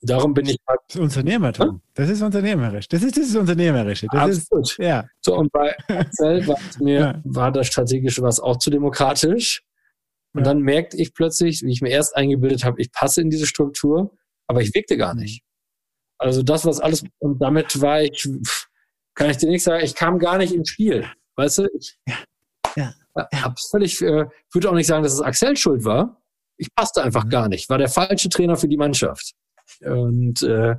[0.00, 0.56] darum bin ich.
[0.66, 1.82] Das ist Unternehmertum.
[1.94, 2.88] Das ist unternehmerisch.
[2.88, 4.06] Das ist das Unternehmerische.
[4.12, 4.70] Das Absolut.
[4.70, 5.04] Ist, ja.
[5.20, 7.20] So, und bei Excel war mir, ja.
[7.24, 9.62] war das strategische was auch zu demokratisch.
[10.32, 10.44] Und ja.
[10.44, 14.16] dann merkte ich plötzlich, wie ich mir erst eingebildet habe, ich passe in diese Struktur,
[14.46, 15.42] aber ich wirkte gar nicht.
[16.18, 18.28] Also das, was alles, und damit war ich,
[19.20, 21.06] kann ich dir nicht sagen, ich kam gar nicht ins Spiel.
[21.36, 21.68] Weißt du?
[21.78, 22.14] Ich ja.
[22.74, 23.28] Ja.
[23.42, 26.22] Hab völlig, äh, würde auch nicht sagen, dass es Axel schuld war.
[26.56, 27.28] Ich passte einfach mhm.
[27.28, 27.68] gar nicht.
[27.68, 29.32] War der falsche Trainer für die Mannschaft.
[29.82, 30.76] Und äh,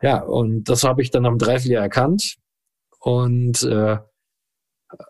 [0.00, 2.36] ja, und das habe ich dann am Dreivierteljahr erkannt
[3.00, 3.98] und äh,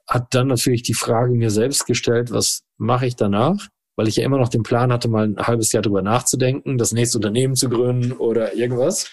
[0.09, 3.69] hat dann natürlich die Frage mir selbst gestellt, was mache ich danach?
[3.95, 6.91] Weil ich ja immer noch den Plan hatte, mal ein halbes Jahr drüber nachzudenken, das
[6.91, 9.13] nächste Unternehmen zu gründen oder irgendwas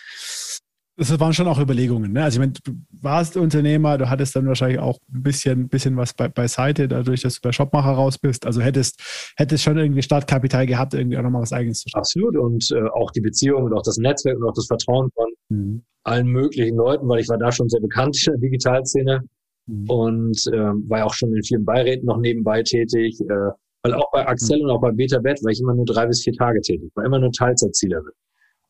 [0.97, 2.13] das waren schon auch Überlegungen.
[2.13, 2.23] Ne?
[2.23, 2.71] Also ich meine, du
[3.01, 7.35] warst Unternehmer, du hattest dann wahrscheinlich auch ein bisschen, bisschen was bei, beiseite, dadurch, dass
[7.35, 8.45] du bei Shopmacher raus bist.
[8.45, 11.99] Also hättest, hättest schon irgendwie Startkapital gehabt, irgendwie auch nochmal was eigenes zu schaffen.
[11.99, 12.37] Absolut.
[12.37, 15.83] Und äh, auch die Beziehung und auch das Netzwerk und auch das Vertrauen von mhm.
[16.03, 19.21] allen möglichen Leuten, weil ich war da schon sehr bekannt in der Digitalszene
[19.65, 19.89] mhm.
[19.89, 23.19] und äh, war ja auch schon in vielen Beiräten noch nebenbei tätig.
[23.19, 23.51] Äh,
[23.83, 24.65] weil auch bei Axel mhm.
[24.65, 27.19] und auch bei BetaBet war ich immer nur drei bis vier Tage tätig, war immer
[27.19, 28.11] nur Teilzeitzielerin.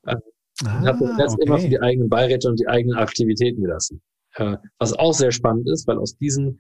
[0.08, 0.16] Äh,
[0.64, 1.44] Ah, und habe das okay.
[1.46, 4.02] immer für die eigenen Beiräte und die eigenen Aktivitäten gelassen.
[4.36, 6.60] Äh, was auch sehr spannend ist, weil aus diesen,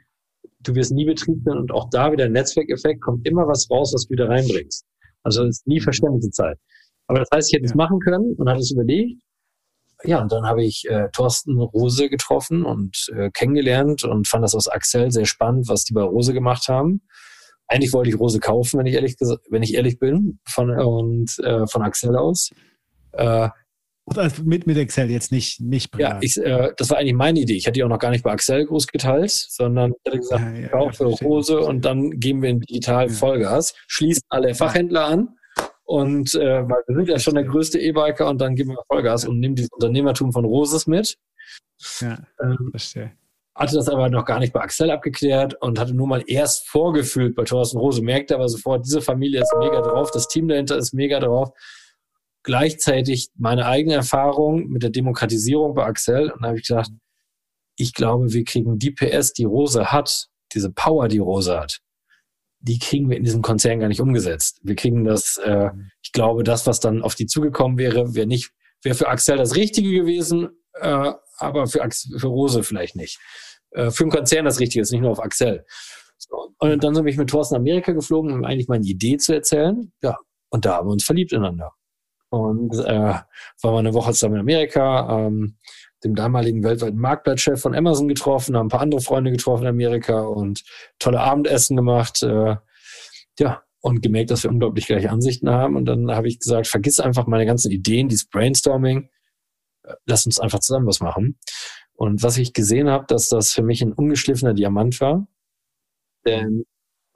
[0.60, 3.94] du wirst nie Betrieb sein und auch da wieder ein Netzwerkeffekt, kommt immer was raus,
[3.94, 4.86] was du wieder reinbringst.
[5.24, 6.58] Also es ist nie verschwendete Zeit.
[7.08, 7.72] Aber das heißt, ich hätte ja.
[7.72, 9.22] es machen können und hatte es überlegt.
[10.04, 14.54] Ja, und dann habe ich äh, Thorsten Rose getroffen und äh, kennengelernt und fand das
[14.54, 17.02] aus Axel sehr spannend, was die bei Rose gemacht haben.
[17.68, 19.16] Eigentlich wollte ich Rose kaufen, wenn ich ehrlich,
[19.50, 22.52] wenn ich ehrlich bin, von, und äh, von Axel aus.
[23.14, 23.50] Äh,
[24.14, 26.14] also mit, mit Excel jetzt nicht, nicht privat.
[26.14, 27.56] Ja, ich, äh, das war eigentlich meine Idee.
[27.56, 30.44] Ich hatte die auch noch gar nicht bei Excel groß geteilt, sondern ich hatte gesagt,
[30.44, 35.06] ja, ja, kaufe ja, Hose und dann geben wir in digital Vollgas, schließen alle Fachhändler
[35.06, 35.30] an
[35.84, 39.26] und äh, weil wir sind ja schon der größte E-Biker und dann geben wir Vollgas
[39.26, 41.18] und nehmen dieses Unternehmertum von Roses mit.
[42.00, 43.12] Ja, ähm, verstehe.
[43.56, 47.36] Hatte das aber noch gar nicht bei Axel abgeklärt und hatte nur mal erst vorgefühlt
[47.36, 50.94] bei Thorsten Rose, merkte aber sofort, diese Familie ist mega drauf, das Team dahinter ist
[50.94, 51.52] mega drauf
[52.46, 56.92] gleichzeitig meine eigene Erfahrung mit der Demokratisierung bei Axel und habe ich gedacht,
[57.76, 61.80] ich glaube, wir kriegen die PS, die Rose hat, diese Power, die Rose hat,
[62.60, 64.60] die kriegen wir in diesem Konzern gar nicht umgesetzt.
[64.64, 65.72] Wir kriegen das, äh,
[66.04, 68.52] ich glaube, das, was dann auf die zugekommen wäre, wäre nicht,
[68.84, 73.20] wäre für Axel das Richtige gewesen, äh, aber für, Axel, für Rose vielleicht nicht.
[73.72, 75.66] Äh, für den Konzern das Richtige ist, nicht nur auf Axel.
[76.60, 79.92] Und dann bin ich mit Thorsten Amerika geflogen, um eigentlich meine Idee zu erzählen.
[80.02, 80.18] Ja,
[80.50, 81.74] und da haben wir uns verliebt ineinander.
[82.36, 83.26] Und äh, waren
[83.62, 85.56] wir eine Woche zusammen in Amerika, ähm,
[86.04, 90.22] dem damaligen weltweiten Marktplatzchef von Amazon getroffen, haben ein paar andere Freunde getroffen in Amerika
[90.22, 90.64] und
[91.00, 92.22] tolle Abendessen gemacht.
[92.24, 92.58] Äh,
[93.40, 95.78] ja, und gemerkt, dass wir unglaublich gleiche Ansichten haben.
[95.78, 99.10] Und dann habe ich gesagt, vergiss einfach meine ganzen Ideen, dieses Brainstorming,
[99.84, 101.40] äh, lass uns einfach zusammen was machen.
[101.94, 105.26] Und was ich gesehen habe, dass das für mich ein ungeschliffener Diamant war.
[106.26, 106.66] Denn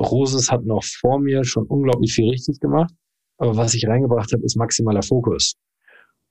[0.01, 2.93] Roses hat noch vor mir schon unglaublich viel richtig gemacht.
[3.39, 5.55] Aber was ich reingebracht habe, ist maximaler Fokus.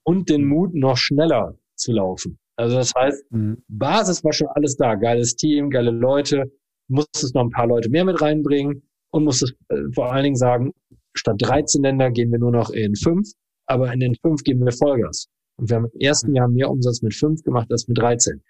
[0.04, 2.38] Und den Mut, noch schneller zu laufen.
[2.56, 3.62] Also das heißt, mhm.
[3.68, 4.94] Basis war schon alles da.
[4.94, 6.52] Geiles Team, geile Leute.
[6.88, 10.72] Musstest noch ein paar Leute mehr mit reinbringen und musstest äh, vor allen Dingen sagen,
[11.14, 13.28] statt 13 Länder gehen wir nur noch in fünf,
[13.66, 15.28] aber in den fünf geben wir Vollgas.
[15.56, 18.42] Und wir haben im ersten Jahr mehr Umsatz mit fünf gemacht als mit 13.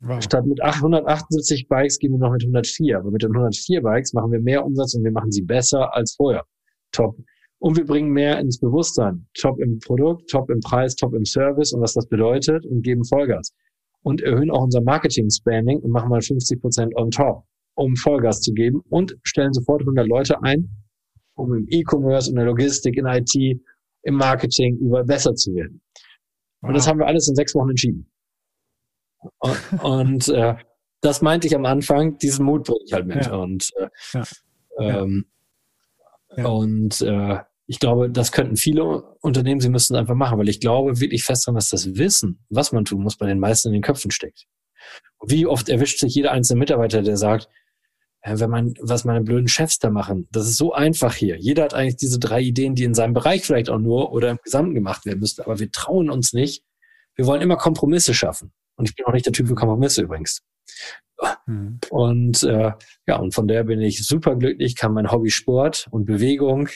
[0.00, 0.22] Wow.
[0.22, 2.98] Statt mit 878 Bikes gehen wir noch mit 104.
[2.98, 6.14] Aber mit den 104 Bikes machen wir mehr Umsatz und wir machen sie besser als
[6.16, 6.44] vorher.
[6.92, 7.16] Top.
[7.60, 9.26] Und wir bringen mehr ins Bewusstsein.
[9.34, 13.04] Top im Produkt, top im Preis, top im Service und was das bedeutet und geben
[13.04, 13.52] Vollgas.
[14.02, 17.44] Und erhöhen auch unser Marketing-Spanning und machen mal 50 Prozent on top,
[17.74, 20.68] um Vollgas zu geben und stellen sofort 100 Leute ein,
[21.34, 23.60] um im E-Commerce, in der Logistik, in IT,
[24.02, 25.80] im Marketing überall besser zu werden.
[26.60, 28.10] Und das haben wir alles in sechs Wochen entschieden.
[29.38, 30.54] Und, und äh,
[31.00, 33.26] das meinte ich am Anfang, diesen Mut bringe ich halt mit.
[33.26, 33.36] Ja.
[33.36, 34.24] Und, äh, ja.
[34.78, 35.26] Ähm,
[36.36, 36.46] ja.
[36.46, 37.38] und äh,
[37.68, 41.46] ich glaube, das könnten viele Unternehmen, sie müssten einfach machen, weil ich glaube wirklich fest
[41.46, 44.46] daran, dass das Wissen, was man tun muss, bei den meisten in den Köpfen steckt.
[45.18, 47.48] Und wie oft erwischt sich jeder einzelne Mitarbeiter, der sagt,
[48.24, 51.36] wenn man, was meine blöden Chefs da machen, das ist so einfach hier.
[51.36, 54.38] Jeder hat eigentlich diese drei Ideen, die in seinem Bereich vielleicht auch nur oder im
[54.42, 56.64] Gesamten gemacht werden müssten, aber wir trauen uns nicht.
[57.16, 58.52] Wir wollen immer Kompromisse schaffen.
[58.76, 60.42] Und ich bin auch nicht der Typ für Kompromisse übrigens.
[61.46, 61.80] Mhm.
[61.90, 62.72] Und äh,
[63.06, 66.68] ja, und von der bin ich super glücklich, kann mein Hobby Sport und Bewegung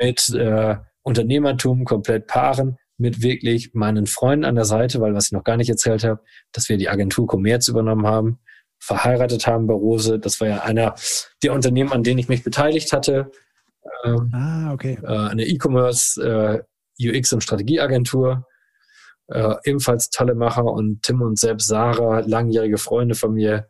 [0.00, 5.32] mit äh, Unternehmertum komplett paaren, mit wirklich meinen Freunden an der Seite, weil was ich
[5.32, 6.20] noch gar nicht erzählt habe,
[6.52, 8.40] dass wir die Agentur Commerz übernommen haben,
[8.78, 10.18] verheiratet haben bei Rose.
[10.18, 10.94] Das war ja einer
[11.42, 13.30] der Unternehmen, an denen ich mich beteiligt hatte.
[14.04, 14.98] Ähm, ah, okay.
[15.02, 16.64] Äh, eine E-Commerce,
[16.98, 18.46] äh, UX und Strategieagentur.
[19.28, 23.68] Äh, ebenfalls tolle Macher und Tim und selbst Sarah, langjährige Freunde von mir,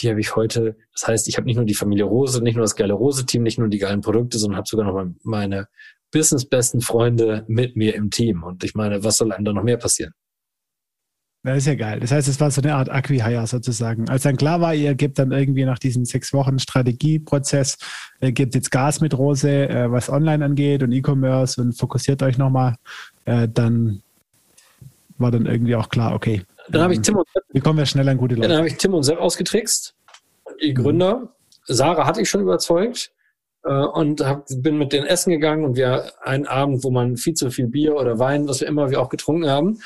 [0.00, 0.76] die habe ich heute.
[0.92, 3.58] Das heißt, ich habe nicht nur die Familie Rose, nicht nur das geile Rose-Team, nicht
[3.58, 5.68] nur die geilen Produkte, sondern habe sogar noch meine
[6.12, 8.42] business-besten Freunde mit mir im Team.
[8.42, 10.12] Und ich meine, was soll einem da noch mehr passieren?
[11.42, 12.00] Das ist ja geil.
[12.00, 14.10] Das heißt, es war so eine Art Acquihire sozusagen.
[14.10, 17.78] Als dann klar war, ihr gebt dann irgendwie nach diesen sechs Wochen Strategieprozess,
[18.20, 22.36] äh, gebt jetzt Gas mit Rose, äh, was online angeht und E-Commerce und fokussiert euch
[22.36, 22.76] nochmal,
[23.24, 24.02] äh, dann
[25.16, 26.42] war dann irgendwie auch klar, okay.
[26.70, 28.48] Dann habe ich Tim und Sepp, wie kommen wir schnell an gute Leute?
[28.48, 29.94] Dann habe ich Tim und Sepp ausgetrickst,
[30.62, 31.16] die Gründer.
[31.16, 31.28] Mhm.
[31.64, 33.12] Sarah hatte ich schon überzeugt
[33.64, 37.34] äh, und hab, bin mit denen essen gegangen und wir einen Abend, wo man viel
[37.34, 39.80] zu viel Bier oder Wein, was wir immer wir auch getrunken haben,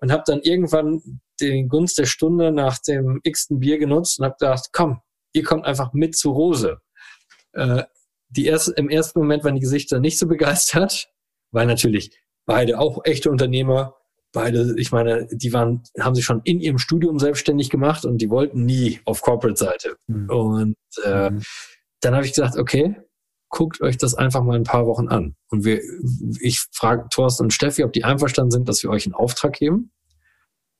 [0.00, 4.36] und habe dann irgendwann den Gunst der Stunde nach dem x-ten Bier genutzt und habe
[4.38, 5.00] gedacht, komm,
[5.32, 6.78] ihr kommt einfach mit zu Rose.
[7.52, 7.84] Äh,
[8.28, 11.08] die erste, Im ersten Moment waren die Gesichter nicht so begeistert,
[11.50, 12.16] weil natürlich
[12.46, 13.96] beide auch echte Unternehmer,
[14.32, 18.30] beide, ich meine, die waren, haben sich schon in ihrem Studium selbstständig gemacht und die
[18.30, 19.96] wollten nie auf Corporate-Seite.
[20.06, 20.30] Mhm.
[20.30, 21.42] Und äh, mhm.
[22.00, 22.96] dann habe ich gesagt, okay,
[23.48, 25.34] guckt euch das einfach mal ein paar Wochen an.
[25.50, 25.80] Und wir,
[26.40, 29.92] ich frage Thorsten und Steffi, ob die einverstanden sind, dass wir euch einen Auftrag geben.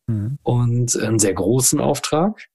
[0.06, 0.38] Mhm.
[0.42, 2.46] Und einen sehr großen Auftrag,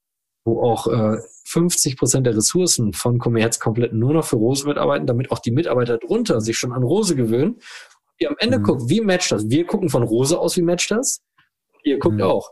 [0.46, 1.18] wo auch äh,
[1.48, 5.52] 50 Prozent der Ressourcen von Commerz komplett nur noch für Rose mitarbeiten, damit auch die
[5.52, 7.60] Mitarbeiter drunter sich schon an Rose gewöhnen.
[8.20, 8.64] Ihr am Ende mhm.
[8.64, 9.50] guckt, wie matcht das?
[9.50, 11.22] Wir gucken von Rose aus, wie matcht das?
[11.84, 12.24] Ihr guckt mhm.
[12.24, 12.52] auch.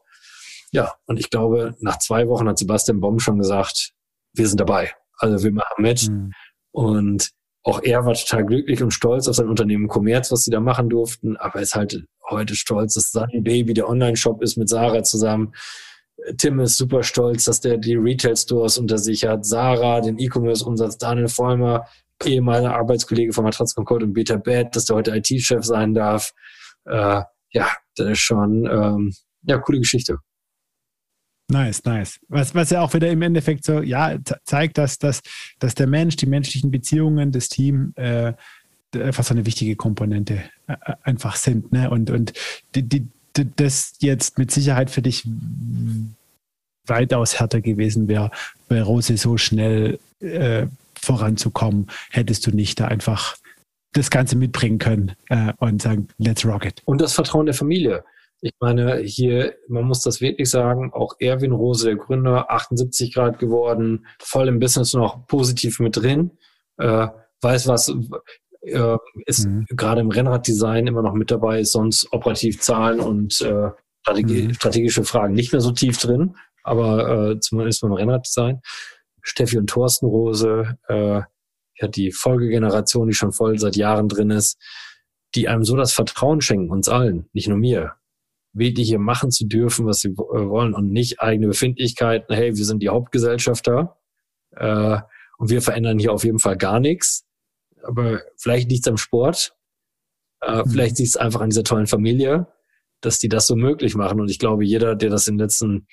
[0.71, 3.93] Ja, und ich glaube, nach zwei Wochen hat Sebastian Bomb schon gesagt,
[4.33, 4.91] wir sind dabei.
[5.17, 6.09] Also wir machen mit.
[6.09, 6.31] Mhm.
[6.71, 7.29] Und
[7.63, 10.89] auch er war total glücklich und stolz auf sein Unternehmen Commerz, was sie da machen
[10.89, 15.53] durften, aber ist halt heute stolz, dass sein Baby der Online-Shop ist mit Sarah zusammen.
[16.37, 19.45] Tim ist super stolz, dass der die Retail-Stores unter sich hat.
[19.45, 21.87] Sarah, den E-Commerce-Umsatz, Daniel Vollmer,
[22.23, 26.33] ehemaliger Arbeitskollege von Matratz Concord und Beta Bad, dass der heute IT-Chef sein darf.
[26.85, 30.17] Äh, ja, das ist schon ähm, ja coole Geschichte.
[31.51, 32.19] Nice, nice.
[32.29, 35.21] Was, was ja auch wieder im Endeffekt so, ja, zeigt, dass, dass,
[35.59, 38.33] dass der Mensch, die menschlichen Beziehungen, das Team äh,
[38.95, 41.71] einfach so eine wichtige Komponente äh, einfach sind.
[41.71, 41.89] Ne?
[41.89, 42.33] Und, und
[42.75, 45.27] die, die, das jetzt mit Sicherheit für dich
[46.85, 48.31] weitaus härter gewesen wäre,
[48.67, 50.67] bei Rose so schnell äh,
[51.03, 53.37] voranzukommen, hättest du nicht da einfach
[53.93, 56.81] das Ganze mitbringen können äh, und sagen, let's rock it.
[56.85, 58.03] Und das Vertrauen der Familie.
[58.41, 63.39] Ich meine, hier, man muss das wirklich sagen, auch Erwin Rose, der Gründer, 78 Grad
[63.39, 66.31] geworden, voll im Business noch positiv mit drin,
[66.77, 67.07] äh,
[67.41, 67.93] weiß was,
[68.63, 69.65] äh, ist mhm.
[69.69, 73.69] gerade im Rennraddesign immer noch mit dabei, ist sonst operativ Zahlen und äh,
[74.09, 74.53] mhm.
[74.53, 78.61] strategische Fragen nicht mehr so tief drin, aber äh, zumindest beim Rennraddesign.
[79.23, 81.21] Steffi und Thorsten Rose, äh,
[81.79, 84.61] ja, die Folgegeneration, die schon voll seit Jahren drin ist,
[85.33, 87.93] die einem so das Vertrauen schenken, uns allen, nicht nur mir,
[88.53, 92.65] wirklich hier machen zu dürfen, was sie äh, wollen und nicht eigene Befindlichkeiten, hey, wir
[92.65, 93.97] sind die Hauptgesellschafter
[94.51, 94.99] äh,
[95.39, 97.25] und wir verändern hier auf jeden Fall gar nichts.
[97.81, 99.55] Aber vielleicht liegt es am Sport,
[100.41, 100.69] äh, mhm.
[100.69, 102.47] vielleicht liegt es einfach an dieser tollen Familie,
[103.01, 104.21] dass die das so möglich machen.
[104.21, 105.87] Und ich glaube, jeder, der das in den letzten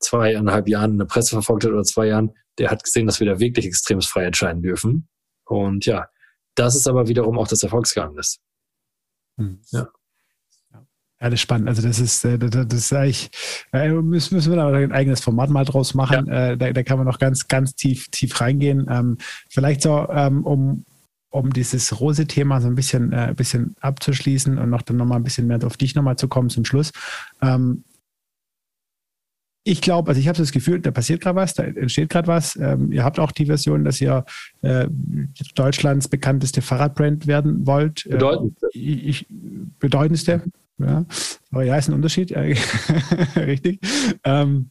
[0.00, 3.26] zweieinhalb Jahren in der Presse verfolgt hat oder zwei Jahren, der hat gesehen, dass wir
[3.26, 5.08] da wirklich extrem frei entscheiden dürfen.
[5.44, 6.06] Und ja,
[6.54, 8.38] das ist aber wiederum auch das Erfolgsgeheimnis.
[9.36, 9.60] Mhm.
[9.70, 9.88] Ja.
[11.18, 11.68] Das ist spannend.
[11.68, 13.30] Also das ist, äh, das ist eigentlich,
[13.72, 16.26] müssen, müssen wir da ein eigenes Format mal draus machen.
[16.26, 16.50] Ja.
[16.50, 18.86] Äh, da, da kann man noch ganz, ganz tief, tief reingehen.
[18.88, 20.84] Ähm, vielleicht so, ähm, um,
[21.28, 25.46] um dieses Rose-Thema so ein bisschen, äh, bisschen abzuschließen und noch dann nochmal ein bisschen
[25.46, 26.90] mehr auf dich nochmal zu kommen zum Schluss.
[27.42, 27.84] Ähm,
[29.62, 32.56] ich glaube, also ich habe das Gefühl, da passiert gerade was, da entsteht gerade was.
[32.56, 34.24] Ähm, ihr habt auch die Version, dass ihr
[34.62, 34.86] äh,
[35.54, 38.08] Deutschlands bekannteste Fahrradbrand werden wollt.
[38.08, 38.66] Bedeutendste.
[38.74, 39.26] Äh, ich,
[39.78, 40.42] bedeutendste.
[40.78, 41.04] Ja.
[41.50, 42.34] Aber ja, ist ein Unterschied.
[43.36, 43.80] Richtig.
[44.24, 44.70] Ähm,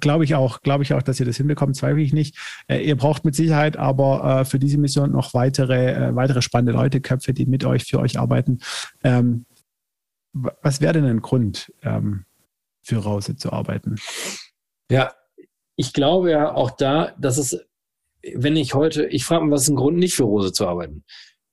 [0.00, 2.36] Glaube ich auch, glaube ich auch, dass ihr das hinbekommt, zweifle ich nicht.
[2.68, 6.72] Äh, ihr braucht mit Sicherheit aber äh, für diese Mission noch weitere, äh, weitere spannende
[6.72, 8.60] Leute, Köpfe, die mit euch, für euch arbeiten.
[9.02, 9.46] Ähm,
[10.32, 12.26] was wäre denn ein Grund, ähm,
[12.82, 13.96] für Rause zu arbeiten?
[14.90, 15.12] Ja,
[15.76, 17.58] ich glaube ja auch da, dass es,
[18.34, 21.04] wenn ich heute, ich frage mich, was ist ein Grund, nicht für Rose zu arbeiten?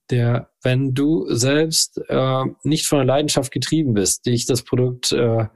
[0.10, 5.48] Der, wenn du selbst äh, nicht von der Leidenschaft getrieben bist, dich das Produkt äh,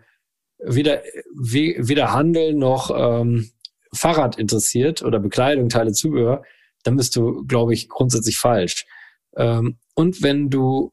[0.60, 1.02] weder,
[1.34, 3.52] weder Handel noch ähm,
[3.94, 6.44] Fahrrad interessiert oder Bekleidung, Teile, Zubehör,
[6.84, 8.86] dann bist du, glaube ich, grundsätzlich falsch.
[9.36, 10.93] Ähm, und wenn du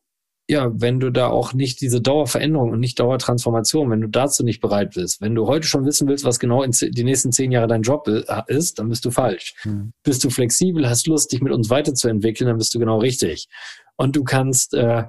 [0.50, 4.60] ja, wenn du da auch nicht diese Dauerveränderung und nicht Dauertransformation, wenn du dazu nicht
[4.60, 7.68] bereit bist, wenn du heute schon wissen willst, was genau in die nächsten zehn Jahre
[7.68, 8.08] dein Job
[8.48, 9.54] ist, dann bist du falsch.
[9.64, 9.92] Mhm.
[10.02, 13.46] Bist du flexibel, hast Lust, dich mit uns weiterzuentwickeln, dann bist du genau richtig.
[13.94, 15.04] Und du kannst, äh,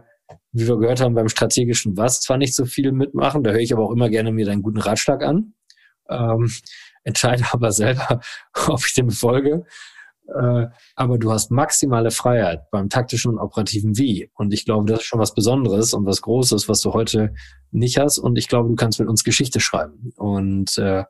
[0.52, 3.74] wie wir gehört haben, beim strategischen Was zwar nicht so viel mitmachen, da höre ich
[3.74, 5.56] aber auch immer gerne mir deinen guten Ratschlag an.
[6.08, 6.52] Ähm,
[7.04, 8.22] entscheide aber selber,
[8.68, 9.66] ob ich dem folge.
[10.32, 14.30] Äh, aber du hast maximale Freiheit beim taktischen und operativen Wie.
[14.34, 17.34] Und ich glaube, das ist schon was Besonderes und was Großes, was du heute
[17.72, 18.18] nicht hast.
[18.18, 20.12] Und ich glaube, du kannst mit uns Geschichte schreiben.
[20.16, 21.04] Und äh,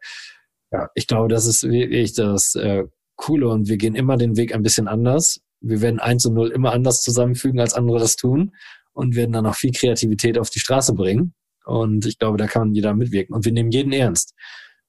[0.72, 3.49] ja, ich glaube, das ist wirklich das äh, Coole.
[3.49, 5.41] Und wir gehen immer den Weg ein bisschen anders.
[5.59, 8.53] Wir werden eins und null immer anders zusammenfügen, als andere das tun.
[8.93, 11.34] Und werden dann auch viel Kreativität auf die Straße bringen.
[11.65, 13.36] Und ich glaube, da kann jeder mitwirken.
[13.36, 14.34] Und wir nehmen jeden ernst.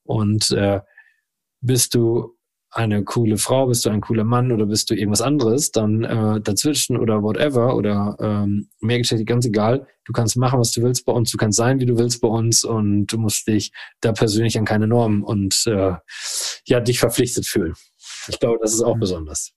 [0.04, 0.80] Und äh,
[1.60, 2.36] bist du
[2.72, 6.40] eine coole Frau, bist du ein cooler Mann oder bist du irgendwas anderes, dann äh,
[6.40, 9.86] dazwischen oder whatever oder ähm, mehrgeschlechtlich, ganz egal.
[10.04, 12.28] Du kannst machen, was du willst bei uns, du kannst sein, wie du willst bei
[12.28, 15.92] uns und du musst dich da persönlich an keine Normen und äh,
[16.66, 17.74] ja, dich verpflichtet fühlen.
[18.28, 19.00] Ich glaube, das ist auch mhm.
[19.00, 19.52] besonders.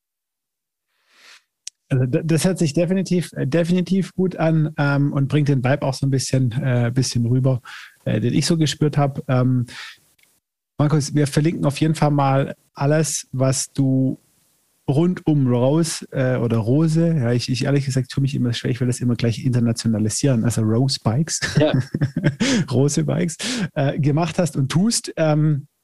[1.87, 5.93] Also das hört sich definitiv, äh, definitiv gut an ähm, und bringt den Vibe auch
[5.93, 7.61] so ein bisschen, äh, bisschen rüber,
[8.03, 9.23] äh, den ich so gespürt habe.
[9.27, 9.67] Ähm,
[10.77, 14.19] Markus, wir verlinken auf jeden Fall mal alles, was du
[14.89, 18.71] rund um Rose äh, oder Rose, ja, ich, ich ehrlich gesagt tue mich immer schwer,
[18.71, 21.73] ich will das immer gleich internationalisieren, also Rose Bikes, ja.
[22.71, 23.37] Rose Bikes,
[23.73, 25.11] äh, gemacht hast und tust.
[25.17, 25.74] Ähm, äh,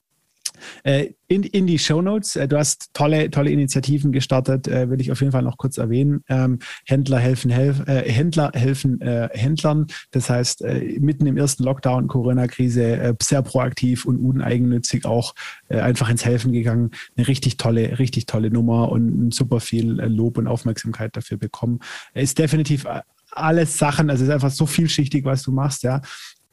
[1.32, 2.36] in, in die Show Notes.
[2.36, 5.78] Äh, du hast tolle, tolle Initiativen gestartet, äh, will ich auf jeden Fall noch kurz
[5.78, 6.24] erwähnen.
[6.28, 9.88] Ähm, Händler helfen, helf, äh, Händler helfen äh, Händlern.
[10.12, 15.34] Das heißt, äh, mitten im ersten Lockdown, Corona-Krise, sehr proaktiv und uneigennützig auch
[15.70, 16.92] einfach ins Helfen gegangen.
[17.16, 21.80] Eine richtig tolle, richtig tolle Nummer und super viel Lob und Aufmerksamkeit dafür bekommen.
[22.14, 22.86] Ist definitiv
[23.32, 26.02] alles Sachen, also es ist einfach so vielschichtig, was du machst, ja.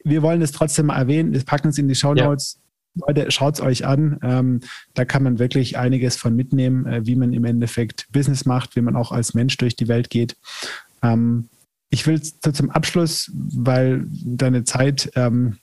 [0.03, 1.33] Wir wollen es trotzdem mal erwähnen.
[1.33, 2.55] Wir packen es in die Show Notes.
[2.55, 4.19] Ja Leute, schaut es euch an.
[4.23, 4.59] Ähm,
[4.93, 8.81] da kann man wirklich einiges von mitnehmen, äh, wie man im Endeffekt Business macht, wie
[8.81, 10.35] man auch als Mensch durch die Welt geht.
[11.01, 11.49] Ähm,
[11.89, 15.57] ich will zum Abschluss, weil deine Zeit ähm,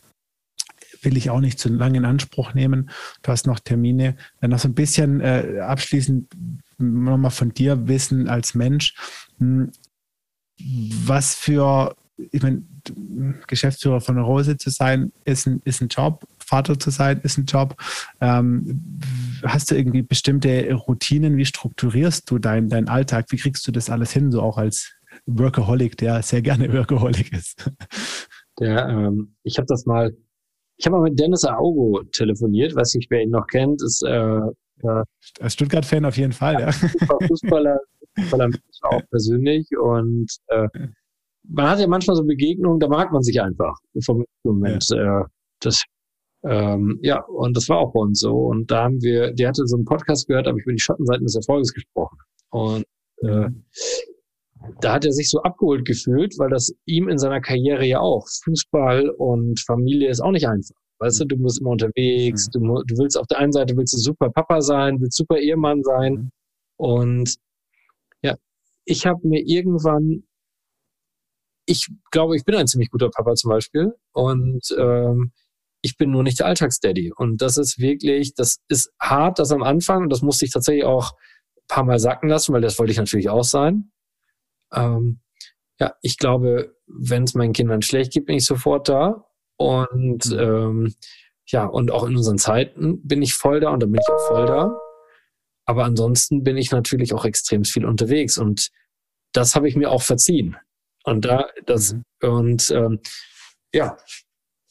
[1.02, 2.90] will ich auch nicht zu lange in Anspruch nehmen.
[3.22, 4.16] Du hast noch Termine.
[4.40, 6.28] Dann noch so ein bisschen äh, abschließend
[6.78, 8.94] nochmal von dir wissen als Mensch.
[9.38, 9.70] Hm,
[10.58, 12.62] was für, ich meine,
[13.46, 16.26] Geschäftsführer von Rose zu sein, ist ein, ist ein Job.
[16.46, 17.76] Vater zu sein, ist ein Job.
[18.20, 19.00] Ähm,
[19.44, 21.36] hast du irgendwie bestimmte Routinen?
[21.36, 23.26] Wie strukturierst du deinen dein Alltag?
[23.30, 24.94] Wie kriegst du das alles hin, so auch als
[25.26, 27.70] Workaholic, der sehr gerne Workaholic ist?
[28.60, 30.16] Der, ähm, ich habe das mal,
[30.76, 34.40] ich habe mal mit Dennis Augo telefoniert, weiß nicht, wer ihn noch kennt, ist äh,
[35.40, 36.70] als Stuttgart-Fan auf jeden Fall, ja.
[36.72, 37.78] Fußballer,
[38.14, 38.50] Fußballer
[38.82, 40.68] auch persönlich und äh,
[41.48, 43.74] man hat ja manchmal so Begegnungen, da mag man sich einfach
[44.04, 44.86] vom Moment.
[44.90, 45.20] Ja.
[45.20, 45.24] Äh,
[45.60, 45.84] das
[46.48, 48.32] ähm, ja, und das war auch bei uns so.
[48.32, 51.24] Und da haben wir, die hatte so einen Podcast gehört, habe ich über die Schattenseiten
[51.24, 52.18] des Erfolges gesprochen.
[52.50, 52.84] Und
[53.22, 53.64] äh, mhm.
[54.80, 58.26] da hat er sich so abgeholt gefühlt, weil das ihm in seiner Karriere ja auch
[58.44, 60.76] Fußball und Familie ist auch nicht einfach.
[60.98, 62.52] Weißt du, du musst immer unterwegs, mhm.
[62.52, 65.82] du, du willst auf der einen Seite willst du super Papa sein, willst super Ehemann
[65.82, 66.12] sein.
[66.12, 66.30] Mhm.
[66.76, 67.34] Und
[68.22, 68.36] ja,
[68.84, 70.22] ich habe mir irgendwann,
[71.66, 73.92] ich glaube, ich bin ein ziemlich guter Papa zum Beispiel.
[74.12, 75.32] Und ähm,
[75.82, 77.12] ich bin nur nicht der Alltagsdaddy.
[77.14, 80.02] Und das ist wirklich, das ist hart, das am Anfang.
[80.02, 81.12] Und das musste ich tatsächlich auch
[81.56, 83.92] ein paar Mal sacken lassen, weil das wollte ich natürlich auch sein.
[84.72, 85.20] Ähm,
[85.78, 89.26] ja, ich glaube, wenn es meinen Kindern schlecht geht, bin ich sofort da.
[89.58, 90.94] Und ähm,
[91.46, 94.26] ja, und auch in unseren Zeiten bin ich voll da und dann bin ich auch
[94.28, 94.78] voll da.
[95.64, 98.70] Aber ansonsten bin ich natürlich auch extrem viel unterwegs und
[99.32, 100.56] das habe ich mir auch verziehen.
[101.04, 102.02] Und da, das, mhm.
[102.20, 103.00] und ähm,
[103.72, 103.96] ja,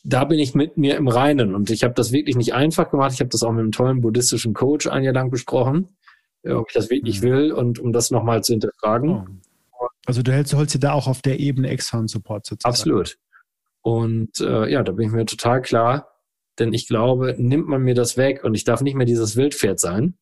[0.05, 1.55] da bin ich mit mir im Reinen.
[1.55, 3.13] Und ich habe das wirklich nicht einfach gemacht.
[3.13, 5.97] Ich habe das auch mit einem tollen buddhistischen Coach ein Jahr lang besprochen,
[6.43, 7.25] äh, ob ich das wirklich mhm.
[7.25, 9.41] will und um das nochmal zu hinterfragen.
[9.79, 9.87] Oh.
[10.05, 12.71] Also du hältst, holst dir da auch auf der Ebene externen Support sozusagen.
[12.71, 13.17] Absolut.
[13.81, 16.07] Und äh, ja, da bin ich mir total klar,
[16.59, 19.79] denn ich glaube, nimmt man mir das weg und ich darf nicht mehr dieses Wildpferd
[19.79, 20.17] sein,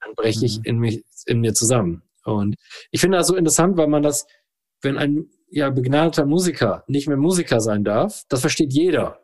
[0.00, 0.44] dann breche mhm.
[0.44, 2.02] ich in, mich, in mir zusammen.
[2.24, 2.56] Und
[2.90, 4.26] ich finde das so interessant, weil man das,
[4.82, 9.20] wenn ein ja, begnadeter Musiker nicht mehr Musiker sein darf, das versteht jeder.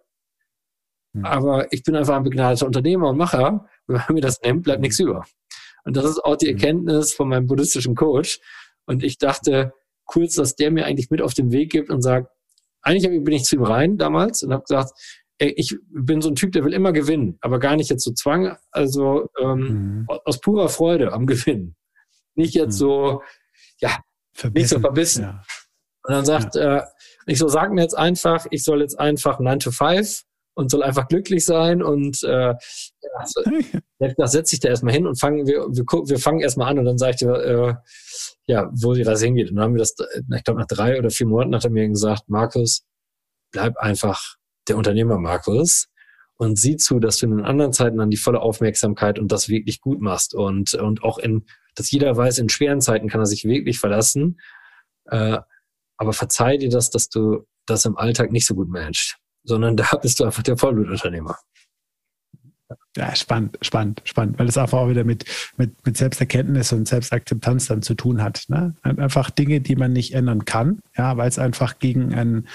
[1.15, 1.25] Mhm.
[1.25, 3.67] Aber ich bin einfach ein begnadeter Unternehmer und Macher.
[3.87, 5.25] Wenn man mir das nimmt, bleibt nichts über.
[5.85, 6.59] Und das ist auch die mhm.
[6.59, 8.41] Erkenntnis von meinem buddhistischen Coach.
[8.87, 9.73] Und ich dachte
[10.05, 12.31] kurz, dass der mir eigentlich mit auf den Weg gibt und sagt,
[12.83, 14.93] eigentlich bin ich zu ihm rein damals und habe gesagt,
[15.39, 18.13] ey, ich bin so ein Typ, der will immer gewinnen, aber gar nicht jetzt so
[18.13, 20.07] Zwang, also ähm, mhm.
[20.25, 21.77] aus purer Freude am Gewinnen.
[22.35, 22.79] Nicht jetzt mhm.
[22.79, 23.23] so,
[23.81, 23.99] ja,
[24.33, 24.63] verbissen.
[24.63, 25.23] nicht so verbissen.
[25.25, 25.43] Ja.
[26.09, 26.79] Und dann sagt ja.
[26.79, 26.83] äh,
[27.27, 30.23] ich so, sag mir jetzt einfach, ich soll jetzt einfach 9 to 5
[30.55, 32.55] und soll einfach glücklich sein und äh,
[33.15, 33.43] also,
[34.17, 36.87] da setze ich da erstmal hin und fangen wir, wir, wir fangen erstmal an und
[36.87, 37.75] dann sage ich dir, äh,
[38.47, 39.51] ja, wo die Reise hingeht.
[39.51, 39.95] Und dann haben wir das,
[40.35, 42.87] ich glaube, nach drei oder vier Monaten hat er mir gesagt, Markus,
[43.53, 44.37] bleib einfach
[44.67, 45.89] der Unternehmer, Markus,
[46.39, 49.51] und sieh zu, dass du in den anderen Zeiten dann die volle Aufmerksamkeit und das
[49.51, 50.35] wirklich gut machst.
[50.35, 51.45] Und, und auch in,
[51.75, 54.41] dass jeder weiß, in schweren Zeiten kann er sich wirklich verlassen.
[55.05, 55.41] Äh,
[55.99, 59.97] aber verzeih dir das, dass du das im Alltag nicht so gut managst, sondern da
[60.01, 61.37] bist du einfach der Vollblutunternehmer.
[62.97, 65.25] Ja, spannend, spannend, spannend, weil es einfach auch wieder mit,
[65.57, 68.45] mit, mit Selbsterkenntnis und Selbstakzeptanz dann zu tun hat.
[68.49, 68.75] Ne?
[68.83, 72.47] Einfach Dinge, die man nicht ändern kann, ja, weil es einfach gegen ein,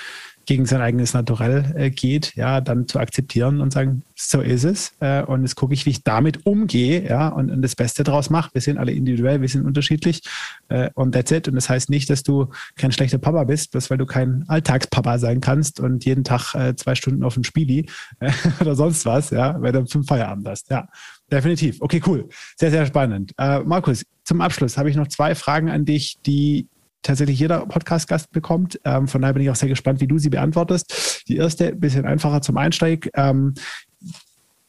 [0.46, 4.94] gegen sein eigenes Naturell äh, geht, ja, dann zu akzeptieren und sagen, so ist es.
[5.00, 8.30] Äh, und jetzt gucke ich, wie ich damit umgehe, ja, und, und das Beste draus
[8.30, 8.50] mache.
[8.54, 10.22] Wir sind alle individuell, wir sind unterschiedlich
[10.70, 11.48] äh, und that's it.
[11.48, 15.18] Und das heißt nicht, dass du kein schlechter Papa bist, bloß weil du kein Alltagspapa
[15.18, 17.88] sein kannst und jeden Tag äh, zwei Stunden auf dem Spieli
[18.20, 20.70] äh, oder sonst was, ja, weil du fünf Feierabend hast.
[20.70, 20.88] Ja,
[21.32, 21.78] definitiv.
[21.80, 22.28] Okay, cool.
[22.58, 23.34] Sehr, sehr spannend.
[23.38, 26.68] Äh, Markus, zum Abschluss habe ich noch zwei Fragen an dich, die
[27.04, 28.80] tatsächlich jeder Podcast-Gast bekommt.
[28.86, 31.26] Ähm, von daher bin ich auch sehr gespannt, wie du sie beantwortest.
[31.28, 33.10] Die erste, ein bisschen einfacher zum Einsteig.
[33.14, 33.54] Ähm,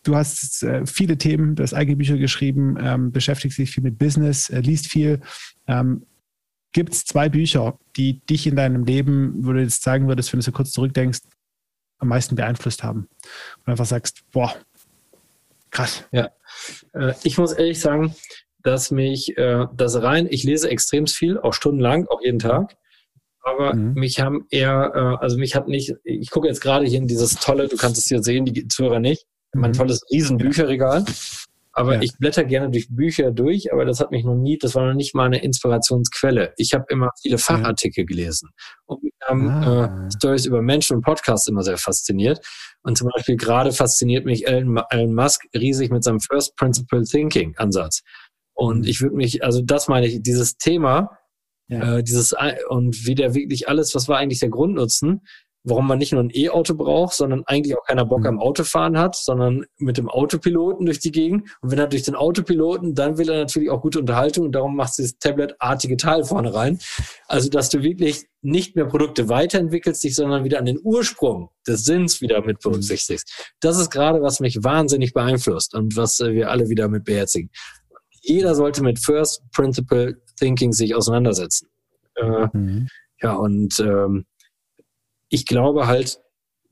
[0.02, 3.98] du hast äh, viele Themen, du hast eigene Bücher geschrieben, ähm, beschäftigst dich viel mit
[3.98, 5.20] Business, äh, liest viel.
[5.66, 6.04] Ähm,
[6.72, 10.44] Gibt es zwei Bücher, die dich in deinem Leben, du jetzt sagen würdest, wenn du
[10.44, 11.20] so kurz zurückdenkst,
[11.98, 13.08] am meisten beeinflusst haben?
[13.58, 14.54] Und einfach sagst, boah,
[15.70, 16.04] krass.
[16.10, 16.30] Ja,
[16.94, 18.14] äh, ich muss ehrlich sagen,
[18.64, 22.76] dass mich äh, das rein, ich lese extrem viel, auch stundenlang, auch jeden Tag.
[23.42, 23.92] Aber mhm.
[23.94, 27.36] mich haben eher, äh, also mich hat nicht, ich gucke jetzt gerade hier in dieses
[27.36, 29.60] tolle, du kannst es hier sehen, die Zuhörer nicht, mhm.
[29.60, 31.04] mein tolles Riesenbücherregal.
[31.76, 32.02] Aber ja.
[32.02, 34.94] ich blätter gerne durch Bücher durch, aber das hat mich noch nie, das war noch
[34.94, 36.54] nicht mal eine Inspirationsquelle.
[36.56, 38.50] Ich habe immer viele Fachartikel gelesen
[38.86, 40.06] und mich haben ah.
[40.06, 42.38] äh, Stories über Menschen und Podcasts immer sehr fasziniert.
[42.82, 47.56] Und zum Beispiel gerade fasziniert mich Elon, Elon Musk riesig mit seinem First Principle Thinking
[47.56, 48.02] Ansatz.
[48.54, 51.18] Und ich würde mich, also das meine ich, dieses Thema,
[51.68, 51.98] ja.
[51.98, 52.34] äh, dieses
[52.68, 55.22] und wie der wirklich alles, was war eigentlich der Grundnutzen,
[55.64, 58.26] warum man nicht nur ein E-Auto braucht, sondern eigentlich auch keiner Bock mhm.
[58.26, 61.48] am Autofahren hat, sondern mit dem Autopiloten durch die Gegend.
[61.62, 64.76] Und wenn er durch den Autopiloten, dann will er natürlich auch gute Unterhaltung und darum
[64.76, 66.78] macht dieses Tablet-artige Teil vorne rein.
[67.26, 71.84] Also, dass du wirklich nicht mehr Produkte weiterentwickelst dich, sondern wieder an den Ursprung des
[71.84, 73.54] Sinns wieder mit berücksichtigst.
[73.60, 77.50] Das ist gerade, was mich wahnsinnig beeinflusst und was äh, wir alle wieder mit beherzigen
[78.24, 81.68] jeder sollte mit First Principle Thinking sich auseinandersetzen.
[82.16, 82.88] Äh, mhm.
[83.20, 84.26] Ja, und ähm,
[85.28, 86.20] ich glaube halt,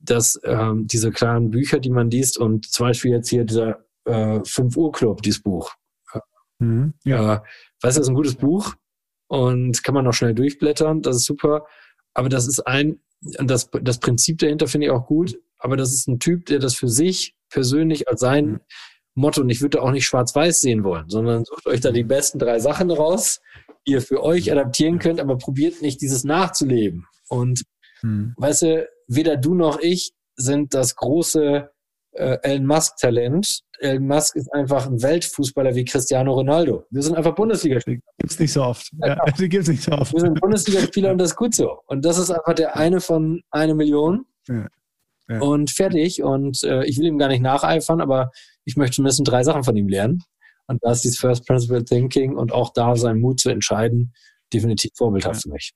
[0.01, 4.41] dass ähm, diese kleinen Bücher, die man liest und zum Beispiel jetzt hier dieser äh,
[4.45, 5.73] 5 Uhr Club, dieses Buch.
[6.59, 7.35] Mhm, ja.
[7.35, 7.41] Äh,
[7.83, 8.75] weißt du, das ist ein gutes Buch
[9.29, 11.67] und kann man noch schnell durchblättern, das ist super.
[12.15, 16.09] Aber das ist ein, das, das Prinzip dahinter finde ich auch gut, aber das ist
[16.09, 18.61] ein Typ, der das für sich persönlich als sein mhm.
[19.15, 22.39] Motto, und ich würde auch nicht schwarz-weiß sehen wollen, sondern sucht euch da die besten
[22.39, 23.41] drei Sachen raus,
[23.87, 27.07] die ihr für euch adaptieren könnt, aber probiert nicht, dieses nachzuleben.
[27.29, 27.63] Und
[28.03, 28.35] mhm.
[28.37, 31.71] weißt du, weder du noch ich sind das große
[32.13, 33.61] äh, Elon Musk-Talent.
[33.81, 36.85] Elon Musk ist einfach ein Weltfußballer wie Cristiano Ronaldo.
[36.91, 38.01] Wir sind einfach Bundesligaspieler.
[38.19, 38.91] Gibt's nicht so oft.
[39.01, 39.33] Ja, ja.
[39.39, 40.13] Die gibt's nicht so oft.
[40.13, 41.81] Wir sind Bundesligaspieler und das ist gut so.
[41.87, 44.27] Und das ist einfach der eine von eine Million.
[44.49, 44.67] Ja.
[45.29, 45.41] Ja.
[45.41, 46.23] Und fertig.
[46.23, 48.31] Und äh, ich will ihm gar nicht nacheifern, aber
[48.65, 50.23] ich möchte zumindest drei Sachen von ihm lernen.
[50.67, 54.13] Und da ist dieses First Principle Thinking und auch da sein Mut zu entscheiden
[54.53, 55.73] definitiv vorbildhaft für mich.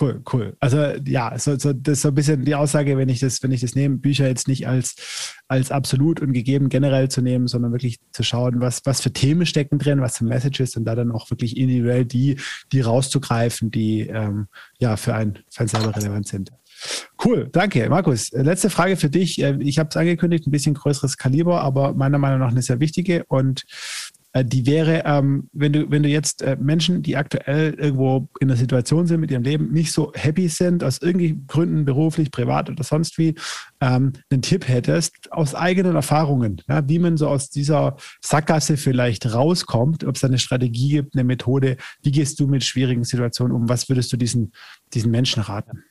[0.00, 0.56] Cool, cool.
[0.60, 3.52] Also ja, so, so, das ist so ein bisschen die Aussage, wenn ich das, wenn
[3.52, 7.72] ich das nehme, Bücher jetzt nicht als, als absolut und gegeben generell zu nehmen, sondern
[7.72, 11.10] wirklich zu schauen, was, was für Themen stecken drin, was für Messages und da dann
[11.10, 12.40] auch wirklich individuell die,
[12.72, 14.46] die rauszugreifen, die ähm,
[14.78, 16.50] ja für einen, für einen selber relevant sind.
[17.22, 17.88] Cool, danke.
[17.88, 19.42] Markus, letzte Frage für dich.
[19.42, 22.80] Äh, ich habe es angekündigt, ein bisschen größeres Kaliber, aber meiner Meinung nach eine sehr
[22.80, 23.24] wichtige.
[23.24, 23.64] Und
[24.32, 28.48] äh, die wäre, ähm, wenn du, wenn du jetzt äh, Menschen, die aktuell irgendwo in
[28.48, 32.70] der Situation sind mit ihrem Leben, nicht so happy sind, aus irgendwelchen Gründen, beruflich, privat
[32.70, 33.34] oder sonst wie,
[33.80, 40.04] ähm, einen Tipp hättest, aus eigenen Erfahrungen, wie man so aus dieser Sackgasse vielleicht rauskommt,
[40.04, 43.88] ob es eine Strategie gibt, eine Methode, wie gehst du mit schwierigen Situationen um, was
[43.88, 44.52] würdest du diesen,
[44.94, 45.82] diesen Menschen raten?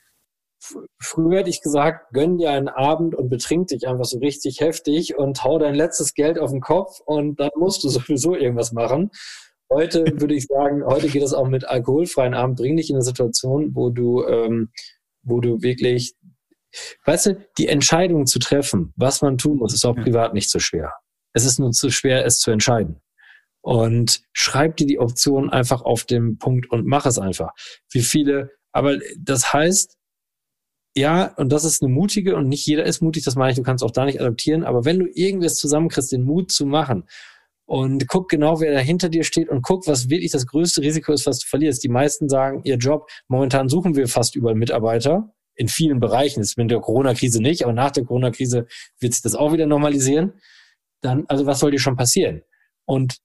[1.00, 5.18] Früher hätte ich gesagt, gönn dir einen Abend und betrink dich einfach so richtig heftig
[5.18, 9.12] und hau dein letztes Geld auf den Kopf und dann musst du sowieso irgendwas machen.
[9.72, 12.58] Heute würde ich sagen, heute geht es auch mit alkoholfreien Abend.
[12.58, 14.72] Bring dich in eine Situation, wo du, ähm,
[15.24, 16.16] wo du wirklich,
[17.06, 20.60] weißt du, die Entscheidung zu treffen, was man tun muss, ist auch privat nicht so
[20.60, 20.94] schwer.
[21.34, 23.02] Es ist nur zu schwer, es zu entscheiden.
[23.62, 27.52] Und schreib dir die Option einfach auf dem Punkt und mach es einfach.
[27.92, 29.99] Wie viele, aber das heißt,
[30.96, 33.64] ja, und das ist eine mutige und nicht jeder ist mutig, das meine ich, du
[33.64, 37.04] kannst auch da nicht adaptieren, aber wenn du irgendwas zusammenkriegst, den Mut zu machen
[37.66, 41.14] und guck genau, wer da hinter dir steht und guck, was wirklich das größte Risiko
[41.14, 41.84] ist, was du verlierst.
[41.84, 46.40] Die meisten sagen, ihr Job, momentan suchen wir fast überall Mitarbeiter in vielen Bereichen.
[46.40, 48.66] Das ist mit der Corona-Krise nicht, aber nach der Corona-Krise
[49.00, 50.34] wird sich das auch wieder normalisieren.
[51.02, 52.42] Dann, also was soll dir schon passieren?
[52.86, 53.20] Und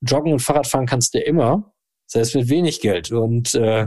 [0.00, 1.72] Joggen und Fahrradfahren kannst du immer,
[2.06, 3.12] selbst mit wenig Geld.
[3.12, 3.86] Und äh,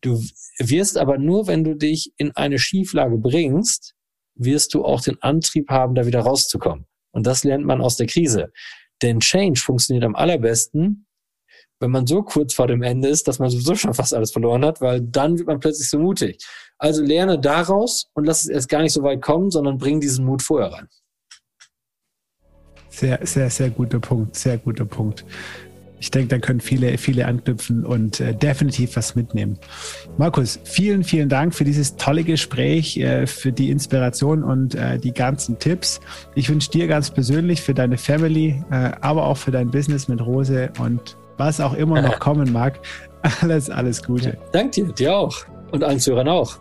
[0.00, 0.22] Du
[0.58, 3.94] wirst aber nur, wenn du dich in eine Schieflage bringst,
[4.34, 6.86] wirst du auch den Antrieb haben, da wieder rauszukommen.
[7.12, 8.52] Und das lernt man aus der Krise.
[9.02, 11.06] Denn Change funktioniert am allerbesten,
[11.80, 14.64] wenn man so kurz vor dem Ende ist, dass man sowieso schon fast alles verloren
[14.64, 16.44] hat, weil dann wird man plötzlich so mutig.
[16.78, 20.24] Also lerne daraus und lass es erst gar nicht so weit kommen, sondern bring diesen
[20.24, 20.88] Mut vorher rein.
[22.88, 24.34] Sehr, sehr, sehr guter Punkt.
[24.34, 25.24] Sehr guter Punkt
[26.00, 29.58] ich denke, da können viele, viele anknüpfen und äh, definitiv was mitnehmen.
[30.16, 35.12] Markus, vielen, vielen Dank für dieses tolle Gespräch, äh, für die Inspiration und äh, die
[35.12, 36.00] ganzen Tipps.
[36.34, 40.24] Ich wünsche dir ganz persönlich für deine Family, äh, aber auch für dein Business mit
[40.24, 42.80] Rose und was auch immer noch kommen mag,
[43.40, 44.30] alles, alles Gute.
[44.30, 46.58] Ja, dank dir, dir auch und allen Zuhörern auch.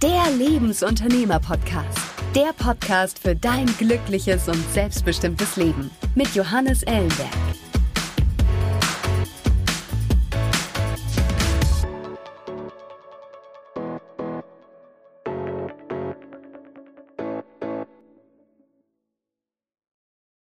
[0.00, 2.07] Der Lebensunternehmer-Podcast.
[2.34, 7.30] Der Podcast für dein glückliches und selbstbestimmtes Leben mit Johannes Ellenberg.